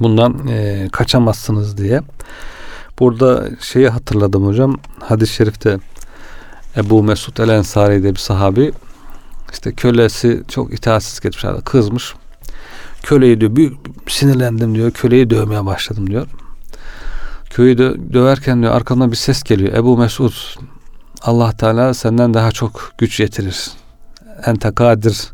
[0.00, 2.00] Bundan e, kaçamazsınız diye.
[2.98, 4.76] Burada şeyi hatırladım hocam.
[5.00, 5.78] Hadis-i şerifte
[6.76, 8.72] Ebu Mesud el Ensari diye bir sahabi
[9.52, 11.44] işte kölesi çok itaatsiz geçmiş.
[11.64, 12.14] Kızmış.
[13.02, 13.76] Köleyi diyor büyük
[14.08, 14.90] sinirlendim diyor.
[14.90, 16.26] Köleyi dövmeye başladım diyor.
[17.50, 19.72] Köyü dö- döverken diyor arkamdan bir ses geliyor.
[19.72, 20.32] Ebu Mesud
[21.22, 23.70] Allah Teala senden daha çok güç yetirir.
[24.46, 25.32] Ente kadir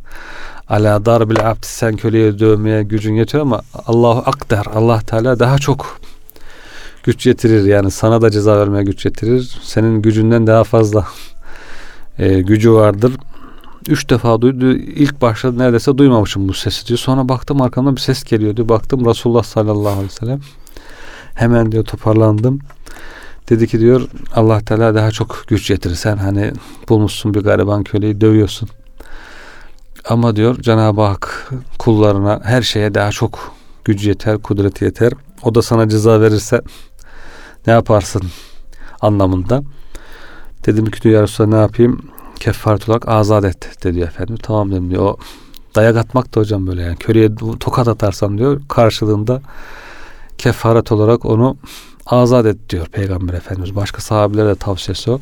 [0.69, 6.01] ala darbil abd sen köleyi dövmeye gücün yeter ama Allahu akder Allah Teala daha çok
[7.05, 11.07] güç yetirir yani sana da ceza vermeye güç yetirir senin gücünden daha fazla
[12.19, 13.13] e, gücü vardır
[13.89, 18.25] üç defa duydu ilk başta neredeyse duymamışım bu sesi diyor sonra baktım arkamdan bir ses
[18.25, 20.41] geliyor diyor baktım Resulullah sallallahu aleyhi ve sellem
[21.35, 22.61] hemen diyor toparlandım
[23.49, 26.53] dedi ki diyor Allah Teala daha çok güç yetirir sen hani
[26.89, 28.69] bulmuşsun bir gariban köleyi dövüyorsun
[30.09, 35.13] ama diyor Cenab-ı Hak kullarına her şeye daha çok gücü yeter, kudreti yeter.
[35.43, 36.63] O da sana ceza verirse
[37.67, 38.23] ne yaparsın
[39.01, 39.63] anlamında.
[40.67, 42.11] Dedim ki diyor Resulallah ne yapayım?
[42.41, 44.37] Kefaret olarak azat et dedi efendim.
[44.43, 45.03] Tamam dedim diyor.
[45.03, 45.17] O
[45.75, 46.97] dayak atmak da hocam böyle yani.
[46.97, 48.61] Köreye tokat atarsam diyor.
[48.69, 49.43] Karşılığında
[50.39, 51.57] kefaret olarak onu
[52.07, 53.77] azat et diyor Peygamber Efendimiz.
[53.77, 55.21] Başka sahabilere de tavsiyesi o.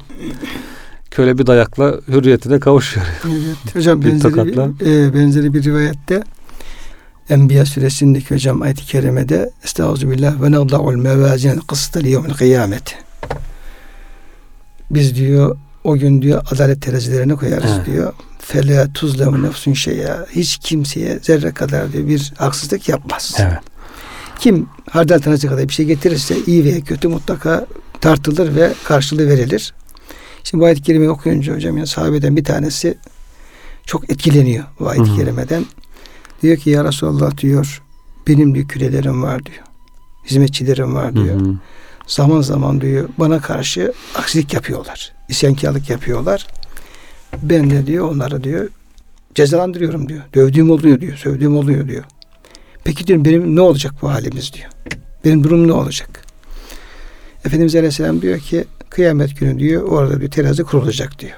[1.10, 3.06] Köle bir dayakla hürriyetine kavuşuyor.
[3.26, 3.76] Evet.
[3.76, 4.68] Hocam Bir benzeri tokatla.
[4.86, 6.22] e, benzeri bir rivayette
[7.30, 12.94] Enbiya suresindeki hocam ayet-i kerimede Estağfirullah ve nada'ul mevazin kısta liyevmil kıyameti.
[14.90, 17.86] Biz diyor o gün diyor adalet terazilerine koyarız Evet.
[17.86, 18.12] diyor.
[18.38, 20.26] Fela tuzlemu nefsun şeyya.
[20.30, 23.34] Hiç kimseye zerre kadar diyor bir haksızlık yapmaz.
[23.38, 23.58] Evet.
[24.38, 27.66] Kim hardal tanesi kadar bir şey getirirse iyi veya kötü mutlaka
[28.00, 29.74] tartılır ve karşılığı verilir.
[30.44, 32.98] Şimdi bu ayet-i kerimeyi okuyunca hocam ya sahabeden bir tanesi
[33.86, 35.64] çok etkileniyor bu ayet-i kerimeden.
[36.42, 37.82] Diyor ki ya Resulallah diyor
[38.28, 39.64] benim diyor kölelerim var diyor.
[40.26, 41.40] Hizmetçilerim var diyor.
[41.40, 41.54] Hı hı.
[42.06, 45.12] Zaman zaman diyor bana karşı aksilik yapıyorlar.
[45.28, 46.46] İsyankarlık yapıyorlar.
[47.42, 48.68] Ben de diyor onları diyor
[49.34, 50.22] cezalandırıyorum diyor.
[50.34, 51.16] Dövdüğüm oluyor diyor.
[51.16, 52.04] Sövdüğüm oluyor diyor.
[52.84, 54.70] Peki diyorum benim ne olacak bu halimiz diyor.
[55.24, 56.24] Benim durum ne olacak?
[57.44, 61.36] Efendimiz Aleyhisselam diyor ki kıyamet günü diyor orada bir terazi kurulacak diyor.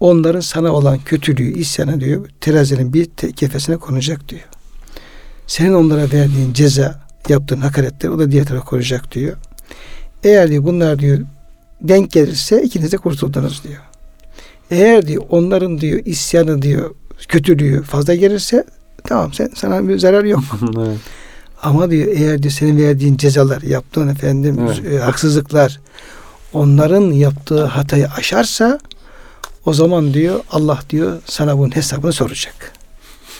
[0.00, 4.48] Onların sana olan kötülüğü, isyanı diyor terazinin bir kefesine konacak diyor.
[5.46, 9.36] Senin onlara verdiğin ceza, yaptığın hakaretler o da diğer tarafa konacak diyor.
[10.24, 11.18] Eğer diyor bunlar diyor
[11.80, 13.80] denk gelirse ikiniz de kurtuldunuz diyor.
[14.70, 16.94] Eğer diyor onların diyor isyanı diyor
[17.28, 18.64] kötülüğü fazla gelirse
[19.04, 20.44] tamam sen sana bir zarar yok.
[20.78, 20.98] evet.
[21.62, 24.92] Ama diyor eğer diyor senin verdiğin cezalar, yaptığın efendim Evet.
[24.92, 25.80] e, haksızlıklar
[26.52, 28.78] onların yaptığı hatayı aşarsa
[29.66, 32.72] o zaman diyor Allah diyor sana bunun hesabını soracak.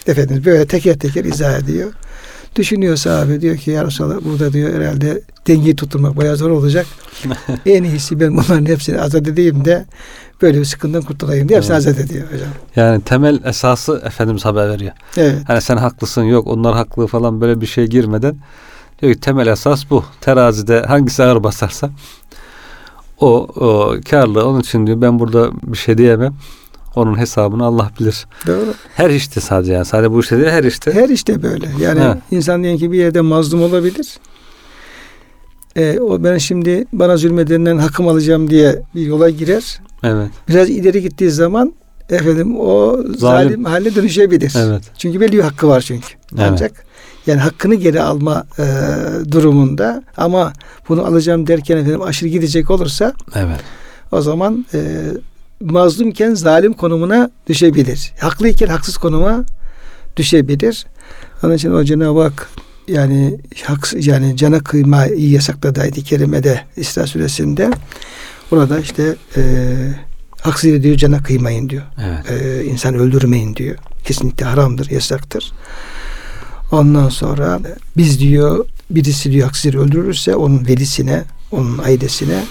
[0.06, 1.92] Efendimiz böyle teker teker izah ediyor.
[2.56, 6.86] Düşünüyor sahabe diyor ki ya Resulallah burada diyor herhalde dengeyi tutturmak bayağı zor olacak.
[7.66, 9.86] en iyisi ben bunların hepsini azat edeyim de
[10.42, 11.88] böyle bir sıkıntıdan kurtulayım diye hepsini Evet.
[11.88, 12.48] azat ediyor hocam.
[12.76, 14.92] Yani temel esası Efendimiz haber veriyor.
[15.16, 15.36] Evet.
[15.46, 18.36] Hani sen haklısın yok onlar haklı falan böyle bir şey girmeden
[19.02, 20.04] diyor ki temel esas bu.
[20.20, 21.90] Terazide hangisi ağır basarsa
[23.20, 24.48] o, o karlı.
[24.48, 26.34] Onun için diyor ben burada bir şey diyemem.
[26.96, 28.26] Onun hesabını Allah bilir.
[28.46, 28.74] Doğru.
[28.94, 29.84] Her işte sadece yani.
[29.84, 30.92] Sadece bu işte değil her işte.
[30.94, 31.68] Her işte böyle.
[31.80, 32.16] Yani Evet.
[32.30, 34.18] insan diyelim ki bir yerde mazlum olabilir.
[35.76, 39.80] Ee, o ben şimdi bana zulmedenden hakkım alacağım diye bir yola girer.
[40.04, 40.30] Evet.
[40.48, 41.72] Biraz ileri gittiği zaman
[42.10, 44.54] efendim o zalim, haline dönüşebilir.
[44.58, 44.82] Evet.
[44.98, 46.06] Çünkü belli bir hakkı var çünkü.
[46.34, 46.48] Evet.
[46.50, 46.86] Ancak
[47.26, 48.64] yani hakkını geri alma e,
[49.32, 50.52] durumunda ama
[50.88, 53.60] bunu alacağım derken efendim aşırı gidecek olursa Evet.
[54.12, 54.78] o zaman e,
[55.60, 58.12] mazlumken zalim konumuna düşebilir.
[58.20, 59.44] Haklıyken haksız konuma
[60.16, 60.86] düşebilir.
[61.42, 62.48] Onun için o Cenab-ı Hak
[62.88, 67.70] yani haks, yani cana kıymayı yasakladı ayet-i kerimede İsra suresinde.
[68.50, 69.42] Burada işte e,
[70.40, 71.82] haksız yere diyor cana kıymayın diyor.
[72.04, 72.42] Evet.
[72.42, 73.76] E, insan öldürmeyin diyor.
[74.04, 75.52] Kesinlikle haramdır, yasaktır.
[76.72, 77.60] Ondan sonra
[77.96, 82.44] biz diyor birisi diyor haksız yere öldürürse onun velisine, onun ailesine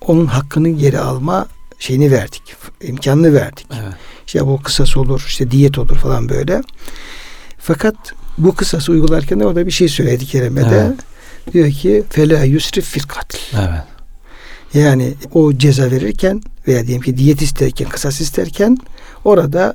[0.00, 1.46] onun hakkını geri alma
[1.82, 2.42] şeyini verdik.
[2.82, 3.66] imkanını verdik.
[3.72, 3.92] Evet.
[4.26, 6.62] İşte bu kısas olur, işte diyet olur falan böyle.
[7.58, 7.94] Fakat
[8.38, 10.86] bu kısası uygularken de orada bir şey söyledi kerimede.
[10.86, 11.52] Evet.
[11.52, 13.38] Diyor ki fela yusrif fil katil.
[13.58, 13.82] Evet.
[14.74, 18.78] Yani o ceza verirken veya diyelim ki diyet isterken, kısas isterken
[19.24, 19.74] orada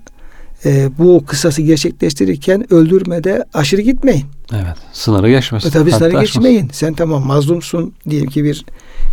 [0.66, 4.26] e, bu kısası gerçekleştirirken öldürmede aşırı gitmeyin.
[4.54, 4.78] Evet.
[4.94, 5.70] Sınırı geçmesin.
[5.70, 6.42] E, tabii sınırı aşmasın.
[6.42, 6.70] geçmeyin.
[6.74, 7.94] Sen tamam mazlumsun.
[8.10, 8.66] Diyelim ki bir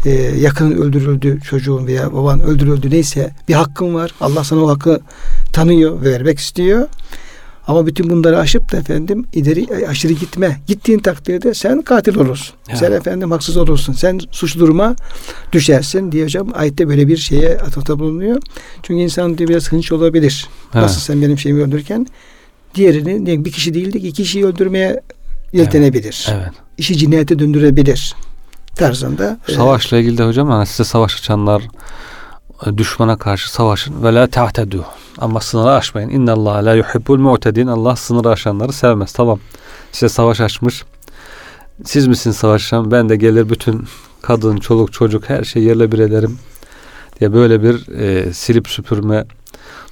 [0.04, 4.14] e, yakının öldürüldü, çocuğun veya baban öldürüldü neyse bir hakkın var.
[4.20, 5.00] Allah sana o hakkı
[5.52, 6.88] tanıyor, vermek istiyor.
[7.66, 10.60] Ama bütün bunları aşıp da efendim ileri e, aşırı gitme.
[10.66, 12.54] Gittiğin takdirde sen katil olursun.
[12.68, 12.76] Ya.
[12.76, 13.92] Sen efendim haksız olursun.
[13.92, 14.96] Sen suç duruma
[15.52, 18.42] düşersin diye hocam ayette böyle bir şeye atıfta bulunuyor.
[18.82, 20.48] Çünkü insan diyor biraz hınç olabilir.
[20.64, 20.82] Evet.
[20.82, 22.06] Nasıl sen benim şeyimi öldürürken
[22.74, 25.00] diğerini bir kişi değil de iki kişiyi öldürmeye
[25.58, 26.52] yeltenebilir Evet.
[26.78, 28.14] işi cinayete döndürebilir
[28.76, 29.38] tarzında.
[29.48, 31.62] e, Savaşla ilgili de hocam hani size savaş açanlar
[32.66, 34.84] e, düşmana karşı savaşın ve la ta'tedu.
[35.18, 36.08] Ama sınırı aşmayın.
[36.10, 37.66] İnna Allah la yuhibbul mu'tedin.
[37.66, 39.12] Allah sınırı aşanları sevmez.
[39.12, 39.38] Tamam.
[39.92, 40.84] Size savaş açmış.
[41.84, 42.90] Siz misiniz savaşan?
[42.90, 43.84] Ben de gelir bütün
[44.22, 46.38] kadın, çoluk, çocuk her şeyi yerle bir ederim
[47.20, 49.24] diye böyle bir e, silip süpürme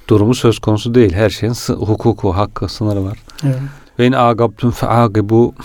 [0.07, 1.13] durumu söz konusu değil.
[1.13, 3.17] Her şeyin hukuku, hakkı, sınırı var.
[3.43, 3.55] evet.
[3.99, 5.55] Ve in agabtum feagibu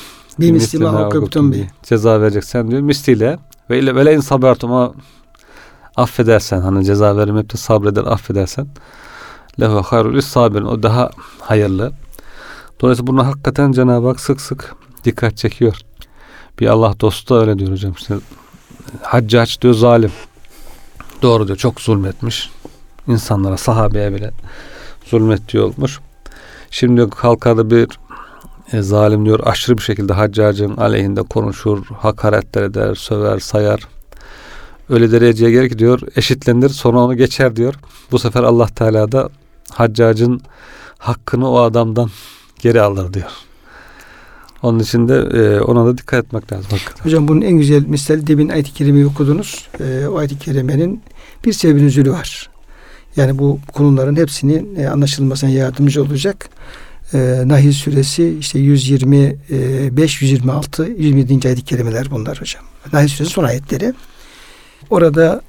[0.41, 1.67] bir mislime akıbtum bir.
[1.83, 3.39] Ceza vereceksen diyor misliyle
[3.71, 4.93] ve ile vele in sabertum
[5.97, 8.67] affedersen hani ceza vermeyip de sabreder affedersen
[9.61, 11.11] lehu hayrul sabirin o daha
[11.41, 11.93] hayırlı.
[12.81, 15.77] Dolayısıyla bunu hakikaten Cenab-ı Hak sık sık dikkat çekiyor.
[16.61, 17.93] Bir Allah dostu da öyle diyor hocam.
[17.93, 18.15] İşte
[19.03, 20.13] Haccaç diyor zalim.
[21.23, 21.59] Doğru diyor.
[21.59, 22.51] Çok zulmetmiş.
[23.07, 24.31] İnsanlara, sahabeye bile
[25.07, 26.01] zulmettiği olmuş.
[26.71, 27.89] Şimdi kalkar da bir
[28.73, 33.89] e, zalim diyor aşırı bir şekilde haccacın aleyhinde konuşur, hakaretler eder, söver, sayar.
[34.89, 37.75] Öyle dereceye gelir ki diyor eşitlenir sonra onu geçer diyor.
[38.13, 39.29] Bu sefer Allah Teala da
[39.71, 40.41] haccacın
[40.99, 42.11] hakkını o adamdan
[42.59, 43.31] geri alır diyor.
[44.63, 46.67] Onun için de e, ona da dikkat etmek lazım.
[46.71, 47.05] Hakikaten.
[47.05, 49.69] Hocam bunun en güzel misali demin ayet-i kerimeyi okudunuz.
[49.81, 51.03] E, o ayet-i kerimenin
[51.45, 52.51] bir sebebin üzülü var.
[53.17, 56.49] Yani bu konuların hepsinin e, anlaşılmasına yardımcı olacak.
[57.15, 61.49] E, Nahil suresi işte 125, 126, 127.
[61.49, 62.65] ayet-i kerimeler bunlar hocam.
[62.93, 63.95] Nahil suresi son ayetleri.
[64.91, 65.43] Orada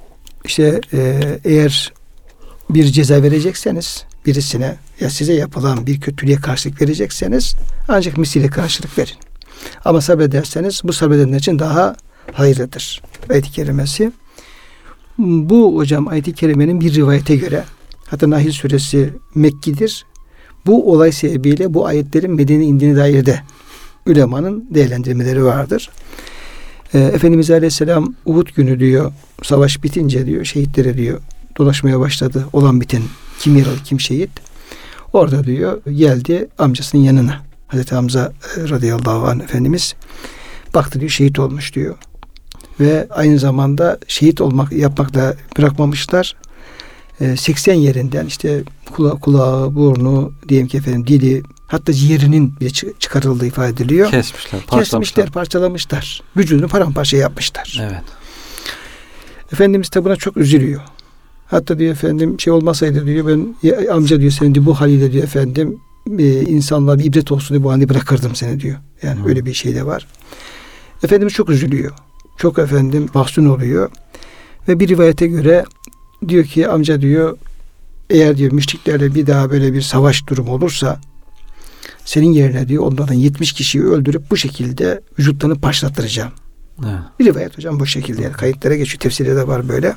[0.44, 1.92] işte e, eğer
[2.70, 7.54] bir ceza verecekseniz birisine ya size yapılan bir kötülüğe karşılık verecekseniz
[7.88, 9.16] ancak misliyle karşılık verin.
[9.84, 11.96] Ama sabrederseniz bu sabredenler için daha
[12.32, 13.02] hayırlıdır.
[13.30, 14.12] Ayet-i kerimesi.
[15.18, 17.64] Bu hocam ayet-i kerimenin bir rivayete göre
[18.06, 20.06] hatta Nahil suresi Mekki'dir.
[20.66, 23.40] Bu olay sebebiyle bu ayetlerin Medine indiğine dair de
[24.06, 25.90] ülemanın değerlendirmeleri vardır.
[26.94, 31.20] Ee, Efendimiz Aleyhisselam Uhud günü diyor savaş bitince diyor şehitlere diyor
[31.58, 32.46] dolaşmaya başladı.
[32.52, 33.02] Olan biten
[33.38, 34.30] kim yaralı kim şehit.
[35.12, 37.40] Orada diyor geldi amcasının yanına.
[37.68, 39.94] Hazreti Hamza e, radıyallahu anh Efendimiz
[40.74, 41.96] baktı diyor şehit olmuş diyor.
[42.80, 45.36] Ve aynı zamanda şehit olmak yapmak da
[47.20, 47.36] bırakmamışlar.
[47.36, 53.68] 80 yerinden işte kula, kulağı, burnu, diyelim ki efendim dili, hatta ciğerinin bile çıkarıldığı ifade
[53.70, 54.10] ediliyor.
[54.10, 56.22] Kesmişler, Kesmişler, parçalamışlar.
[56.36, 57.80] Vücudunu paramparça yapmışlar.
[57.82, 58.02] Evet.
[59.52, 60.80] Efendimiz de buna çok üzülüyor.
[61.46, 63.54] Hatta diyor efendim şey olmasaydı diyor ben
[63.92, 65.80] amca diyor senin diyor, bu haliyle diyor efendim
[66.18, 68.76] e, insanlığa bir ibret olsun diye bu halde bırakırdım seni diyor.
[69.02, 69.28] Yani Hı.
[69.28, 70.06] öyle bir şey de var.
[71.02, 71.92] Efendimiz çok üzülüyor.
[72.36, 73.90] Çok efendim mahzun oluyor.
[74.68, 75.64] Ve bir rivayete göre
[76.28, 77.38] diyor ki amca diyor
[78.10, 81.00] eğer diyor müşriklerle bir daha böyle bir savaş durumu olursa
[82.04, 86.32] senin yerine diyor onlardan 70 kişiyi öldürüp bu şekilde vücutlarını parçalattıracağım.
[86.84, 86.98] Evet.
[87.18, 89.00] Bir rivayet hocam bu şekilde yani kayıtlara geçiyor.
[89.00, 89.94] Tefsirde de var böyle.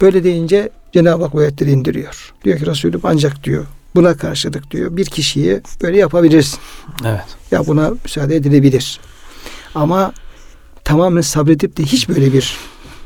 [0.00, 2.34] Böyle deyince Cenab-ı Hak ayetleri indiriyor.
[2.44, 6.58] Diyor ki Resulüm ancak diyor buna karşılık diyor bir kişiyi böyle yapabilirsin.
[7.04, 7.24] Evet.
[7.50, 9.00] Ya buna müsaade edilebilir.
[9.74, 10.12] Ama
[10.84, 12.56] tamamen sabredip de hiç böyle bir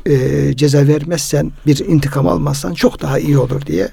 [0.05, 3.89] e, ceza vermezsen, bir intikam almazsan çok daha iyi olur diye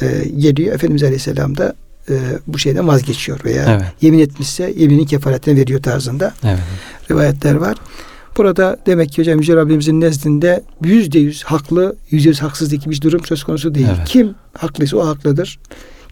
[0.00, 0.74] e, geliyor.
[0.74, 1.74] Efendimiz Aleyhisselam da
[2.08, 2.14] e,
[2.46, 3.92] bu şeyden vazgeçiyor veya evet.
[4.00, 6.58] yemin etmişse yeminin kefaretini veriyor tarzında evet.
[7.10, 7.76] rivayetler var.
[8.36, 13.00] Burada demek ki hocam Yüce Rabbimizin nezdinde yüzde yüz haklı, yüzde yüz haksız diye bir
[13.00, 13.86] durum söz konusu değil.
[13.96, 14.08] Evet.
[14.08, 15.58] Kim haklıysa o haklıdır.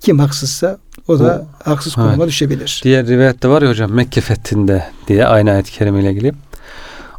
[0.01, 0.79] Kim haksızsa
[1.09, 2.29] o da o, haksız konuma evet.
[2.29, 2.81] düşebilir.
[2.85, 6.33] Diğer rivayette var ya hocam Mekke fethinde diye aynı ayet-i kerime ile ilgili.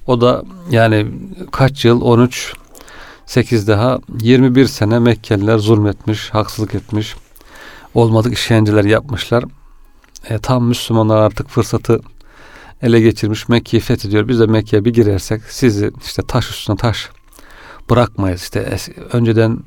[0.07, 1.07] O da yani
[1.51, 2.53] kaç yıl 13
[3.25, 7.15] 8 daha 21 sene Mekkeliler zulmetmiş, haksızlık etmiş.
[7.93, 9.43] Olmadık işkenceler yapmışlar.
[10.29, 12.01] E, tam Müslümanlar artık fırsatı
[12.81, 14.27] ele geçirmiş Mekke'yi fethediyor.
[14.27, 17.09] Biz de Mekke'ye bir girersek sizi işte taş üstüne taş
[17.89, 18.41] bırakmayız.
[18.41, 18.77] İşte
[19.13, 19.59] önceden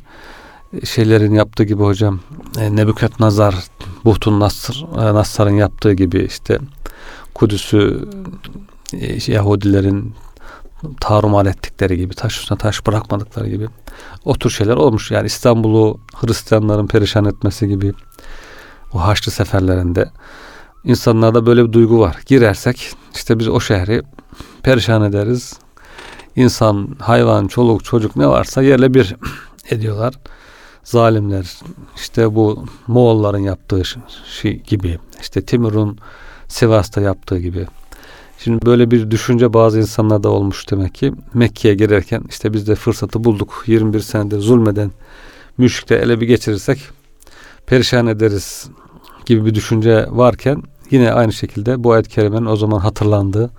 [0.84, 2.20] şeylerin yaptığı gibi hocam
[2.58, 3.54] e, Nebüket Nazar
[4.04, 6.58] Buhtun Nasr, e, Nassar'ın yaptığı gibi işte
[7.34, 8.08] Kudüs'ü
[8.92, 10.14] e, Yahudilerin
[11.00, 13.68] tarumal ettikleri gibi taş üstüne taş bırakmadıkları gibi
[14.24, 15.10] o tür şeyler olmuş.
[15.10, 17.92] Yani İstanbul'u Hristiyanların perişan etmesi gibi
[18.92, 20.10] o Haçlı seferlerinde
[20.84, 22.16] insanlarda böyle bir duygu var.
[22.26, 24.02] Girersek işte biz o şehri
[24.62, 25.54] perişan ederiz.
[26.36, 29.16] İnsan, hayvan, çoluk, çocuk ne varsa yerle bir
[29.70, 30.14] ediyorlar.
[30.84, 31.58] Zalimler
[31.96, 33.82] işte bu Moğolların yaptığı
[34.40, 35.98] şey gibi işte Timur'un
[36.48, 37.66] Sivas'ta yaptığı gibi
[38.46, 41.12] Şimdi böyle bir düşünce bazı insanlarda olmuş demek ki.
[41.34, 43.64] Mekke'ye girerken işte biz de fırsatı bulduk.
[43.66, 44.90] 21 senede zulmeden
[45.58, 46.78] müşrikte ele bir geçirirsek
[47.66, 48.68] perişan ederiz
[49.26, 53.50] gibi bir düşünce varken yine aynı şekilde bu ayet-i kerimenin o zaman hatırlandığı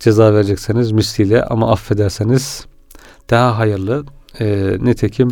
[0.00, 2.66] ceza verecekseniz misliyle ama affederseniz
[3.30, 4.04] daha hayırlı.
[4.40, 5.30] E, nitekim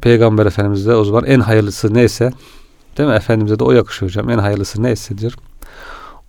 [0.00, 2.32] Peygamber Efendimiz de o zaman en hayırlısı neyse
[2.98, 3.14] değil mi?
[3.14, 4.30] Efendimiz'e de o yakışıyor hocam.
[4.30, 5.32] En hayırlısı neyse diyor.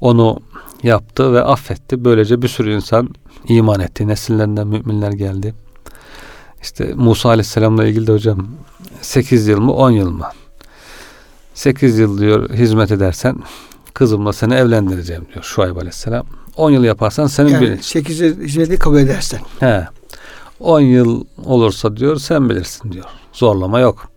[0.01, 0.39] Onu
[0.83, 2.05] yaptı ve affetti.
[2.05, 3.09] Böylece bir sürü insan
[3.47, 4.07] iman etti.
[4.07, 5.53] Nesillerinden müminler geldi.
[6.61, 8.47] İşte Musa Aleyhisselam'la ilgili de hocam
[9.01, 10.27] 8 yıl mı 10 yıl mı?
[11.53, 13.35] 8 yıl diyor hizmet edersen
[13.93, 16.25] kızımla seni evlendireceğim diyor Şuayb Aleyhisselam.
[16.57, 17.81] 10 yıl yaparsan senin yani bir...
[17.81, 19.39] 8 yıl hizmeti kabul edersen.
[19.59, 19.87] He.
[20.59, 23.05] 10 yıl olursa diyor sen bilirsin diyor.
[23.33, 24.07] Zorlama yok.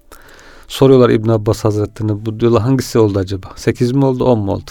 [0.69, 3.47] Soruyorlar İbn Abbas Hazretleri'ne bu diyorlar hangisi oldu acaba?
[3.57, 4.71] 8 mi oldu 10 mu oldu?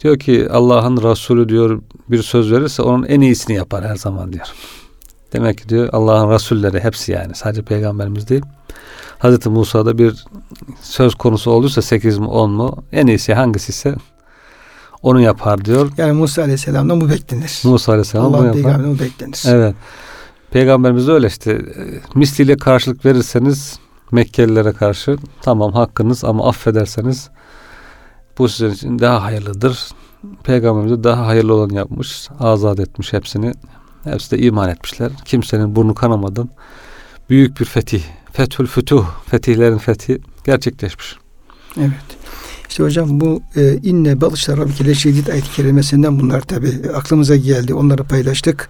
[0.00, 4.46] Diyor ki Allah'ın Resulü diyor bir söz verirse onun en iyisini yapar her zaman diyor.
[5.32, 8.42] Demek ki diyor Allah'ın Resulleri hepsi yani sadece peygamberimiz değil.
[9.18, 10.24] Hazreti Musa'da bir
[10.82, 13.94] söz konusu olduysa 8 mi 10 mu en iyisi hangisi ise
[15.02, 15.90] onu yapar diyor.
[15.96, 17.60] Yani Musa Aleyhisselam'dan bu beklenir.
[17.64, 18.52] Musa Aleyhisselam Allah yapar.
[18.52, 19.42] peygamberden bu beklenir.
[19.46, 19.74] Evet.
[20.50, 21.62] Peygamberimiz öyle işte.
[22.14, 23.78] Misliyle karşılık verirseniz
[24.12, 27.30] Mekkelilere karşı tamam hakkınız ama affederseniz
[28.38, 29.88] bu sizin için daha hayırlıdır.
[30.44, 32.28] Peygamberimiz de daha hayırlı olanı yapmış.
[32.40, 33.52] Azat etmiş hepsini.
[34.04, 35.12] Hepsi de iman etmişler.
[35.24, 36.50] Kimsenin burnu kanamadan
[37.30, 38.02] büyük bir fetih.
[38.32, 39.06] Fethül fütuh.
[39.26, 41.16] Fetihlerin fethi gerçekleşmiş.
[41.78, 41.90] Evet.
[42.68, 47.74] İşte hocam bu e, inne balışlar rabbike şedid ayet-i kerimesinden bunlar tabi aklımıza geldi.
[47.74, 48.68] Onları paylaştık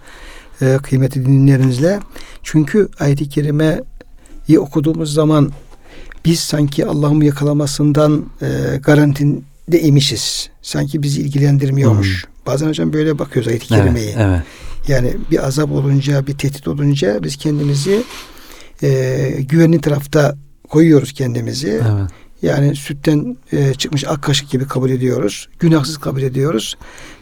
[0.61, 1.99] e, kıymetli dinleyenlerimizle.
[2.43, 5.51] Çünkü ayet-i kerimeyi okuduğumuz zaman
[6.25, 8.81] biz sanki Allah'ın yakalamasından e,
[9.69, 10.49] garantinde imişiz.
[10.61, 12.25] Sanki bizi ilgilendirmiyormuş.
[12.45, 14.13] Bazen hocam böyle bakıyoruz ayet-i kerimeyi.
[14.15, 14.41] Evet, evet.
[14.87, 18.03] Yani bir azap olunca, bir tehdit olunca biz kendimizi
[18.83, 20.35] e, güvenli tarafta
[20.69, 21.69] koyuyoruz kendimizi.
[21.69, 22.09] evet.
[22.41, 25.49] Yani sütten e, çıkmış ak kaşık gibi kabul ediyoruz.
[25.59, 26.75] Günahsız kabul ediyoruz.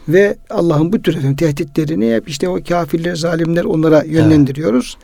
[0.08, 4.98] Ve Allah'ın bu tür efendim, tehditlerini hep işte o kafirler, zalimler onlara yönlendiriyoruz.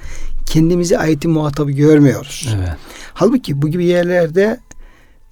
[0.46, 2.48] Kendimizi ayetin muhatabı görmüyoruz.
[2.56, 2.76] evet.
[3.14, 4.60] Halbuki bu gibi yerlerde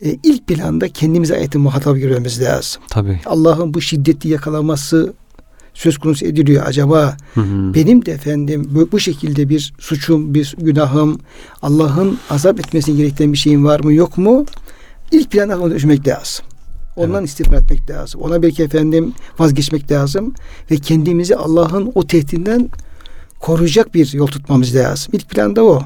[0.05, 2.83] e, ilk planda kendimizi ayetin muhatabı görmemiz lazım.
[2.91, 3.21] Tabii.
[3.27, 5.13] Allah'ın bu şiddetli yakalaması
[5.75, 6.67] söz konusu ediliyor.
[6.67, 7.75] Acaba Hı hı.
[7.75, 11.21] benim de efendim bu, bu şekilde bir suçum, bir günahım,
[11.63, 14.47] Allah'ın azap etmesini gerektiren bir şeyim var mı yok mu?
[15.11, 16.45] İlk planda onu düşünmek lazım.
[16.97, 17.29] Ondan Evet.
[17.29, 18.21] istiğfar etmek lazım.
[18.21, 20.35] Ona belki efendim vazgeçmek lazım
[20.71, 22.69] ve kendimizi Allah'ın o tehdidinden
[23.41, 25.13] koruyacak bir yol tutmamız lazım.
[25.13, 25.83] İlk planda o.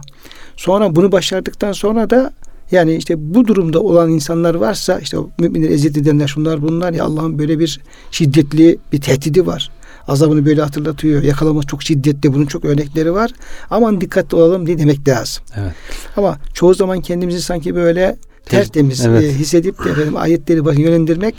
[0.56, 2.32] Sonra bunu başardıktan sonra da
[2.70, 7.38] yani işte bu durumda olan insanlar varsa işte müminleri eziyet edenler şunlar bunlar ya Allah'ın
[7.38, 9.70] böyle bir şiddetli bir tehdidi var.
[10.08, 11.22] Azabını böyle hatırlatıyor.
[11.22, 12.34] Yakalaması çok şiddetli.
[12.34, 13.30] Bunun çok örnekleri var.
[13.70, 15.42] Aman dikkatli olalım diye demek lazım.
[15.56, 15.72] Evet.
[16.16, 19.22] Ama çoğu zaman kendimizi sanki böyle tertemiz Evet.
[19.22, 21.34] e, hissedip de efendim ayetleri yönlendirmek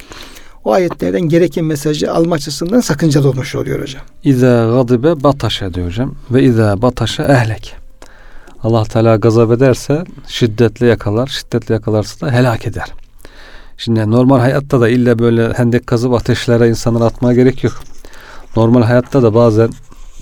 [0.63, 4.01] o ayetlerden gereken mesajı alma açısından sakıncalı olmuş oluyor hocam.
[4.23, 6.15] İza gadibe bataşa diyor hocam.
[6.31, 7.86] Ve iza bataşa ehlek.
[8.63, 11.27] Allah Teala gazap ederse şiddetle yakalar.
[11.27, 12.93] Şiddetle yakalarsa da helak eder.
[13.77, 17.73] Şimdi normal hayatta da illa böyle hendek kazıp ateşlere insanları atmaya gerek yok.
[18.55, 19.69] Normal hayatta da bazen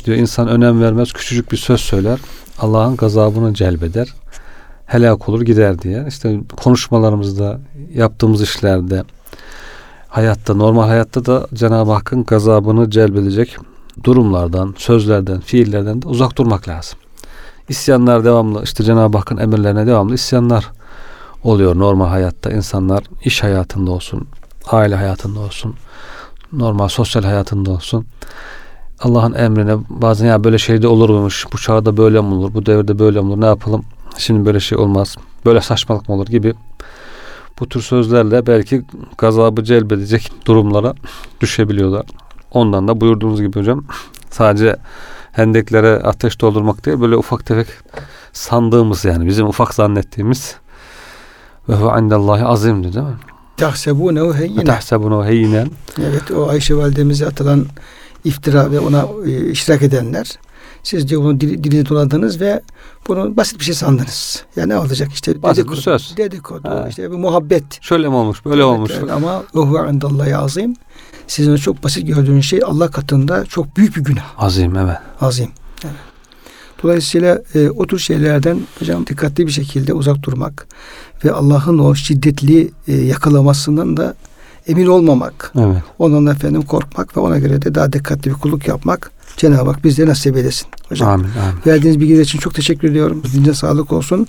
[0.05, 2.19] diyor insan önem vermez küçücük bir söz söyler.
[2.59, 4.13] Allah'ın gazabını celbeder.
[4.86, 6.05] Helak olur gider diye.
[6.07, 7.59] İşte konuşmalarımızda,
[7.93, 9.03] yaptığımız işlerde,
[10.07, 13.57] hayatta, normal hayatta da Cenab-ı Hakk'ın gazabını celbedecek
[14.03, 16.99] durumlardan, sözlerden, fiillerden de uzak durmak lazım.
[17.70, 20.72] İsyanlar devamlı, işte Cenab-ı Hakk'ın emirlerine devamlı isyanlar
[21.43, 22.51] oluyor normal hayatta.
[22.51, 24.28] insanlar iş hayatında olsun,
[24.72, 25.76] aile hayatında olsun,
[26.53, 28.05] normal sosyal hayatında olsun.
[28.99, 32.66] Allah'ın emrine bazen ya böyle şey de olur muymuş, bu çağda böyle mi olur, bu
[32.66, 33.86] devirde böyle mi olur, ne yapalım,
[34.18, 36.53] şimdi böyle şey olmaz, böyle saçmalık mı olur gibi
[37.59, 38.84] bu tür sözlerle belki
[39.18, 40.93] gazabı celbedecek durumlara
[41.41, 42.05] düşebiliyorlar.
[42.51, 43.86] Ondan da buyurduğunuz gibi hocam
[44.30, 44.76] sadece
[45.36, 47.67] hendeklere ateş doldurmak değil böyle ufak tefek
[48.33, 50.55] sandığımız yani bizim ufak zannettiğimiz
[51.69, 53.13] ve huve indallahi azimdi değil mi?
[53.57, 54.63] Tahsebunehu Ve heyyine.
[54.63, 55.67] tahsebunu heyyinen
[55.99, 57.65] Evet o Ayşe validemize atılan
[58.23, 60.31] iftira ve ona e, iştirak edenler
[60.83, 62.61] siz diyor bunu dili, dilini doladınız ve
[63.07, 64.43] bunu basit bir şey sandınız.
[64.55, 66.17] Ya ne olacak işte Basit bir dedikodu, söz.
[66.17, 66.86] dedikodu Ha.
[66.89, 67.63] işte bir muhabbet.
[67.81, 68.91] şöyle mi olmuş böyle Evet, olmuş.
[68.99, 69.11] evet.
[69.11, 70.75] ama uhuve indallahi azim.
[71.28, 74.26] Sizin o çok basit gördüğünüz şey Allah katında çok büyük bir günah.
[74.38, 74.97] Azim evet.
[75.21, 75.49] Azim.
[75.84, 75.95] Evet.
[76.84, 80.67] Dolayısıyla e, o tür şeylerden hocam dikkatli bir şekilde uzak durmak
[81.26, 84.15] ve Allah'ın o şiddetli e, yakalamasından da
[84.67, 85.51] emin olmamak.
[85.59, 85.78] Evet.
[85.99, 90.09] Ondan efendim korkmak ve ona göre de daha dikkatli bir kulluk yapmak Cenab-ı Hak bizlere
[90.09, 90.67] nasip eylesin.
[90.89, 91.59] Hocam Amin amin.
[91.67, 93.23] verdiğiniz bilgiler için çok teşekkür ediyorum.
[93.34, 94.28] Dinle sağlık olsun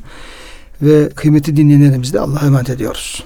[0.83, 3.25] ve kıymetli dinleyenlerimizi de Allah'a emanet ediyoruz.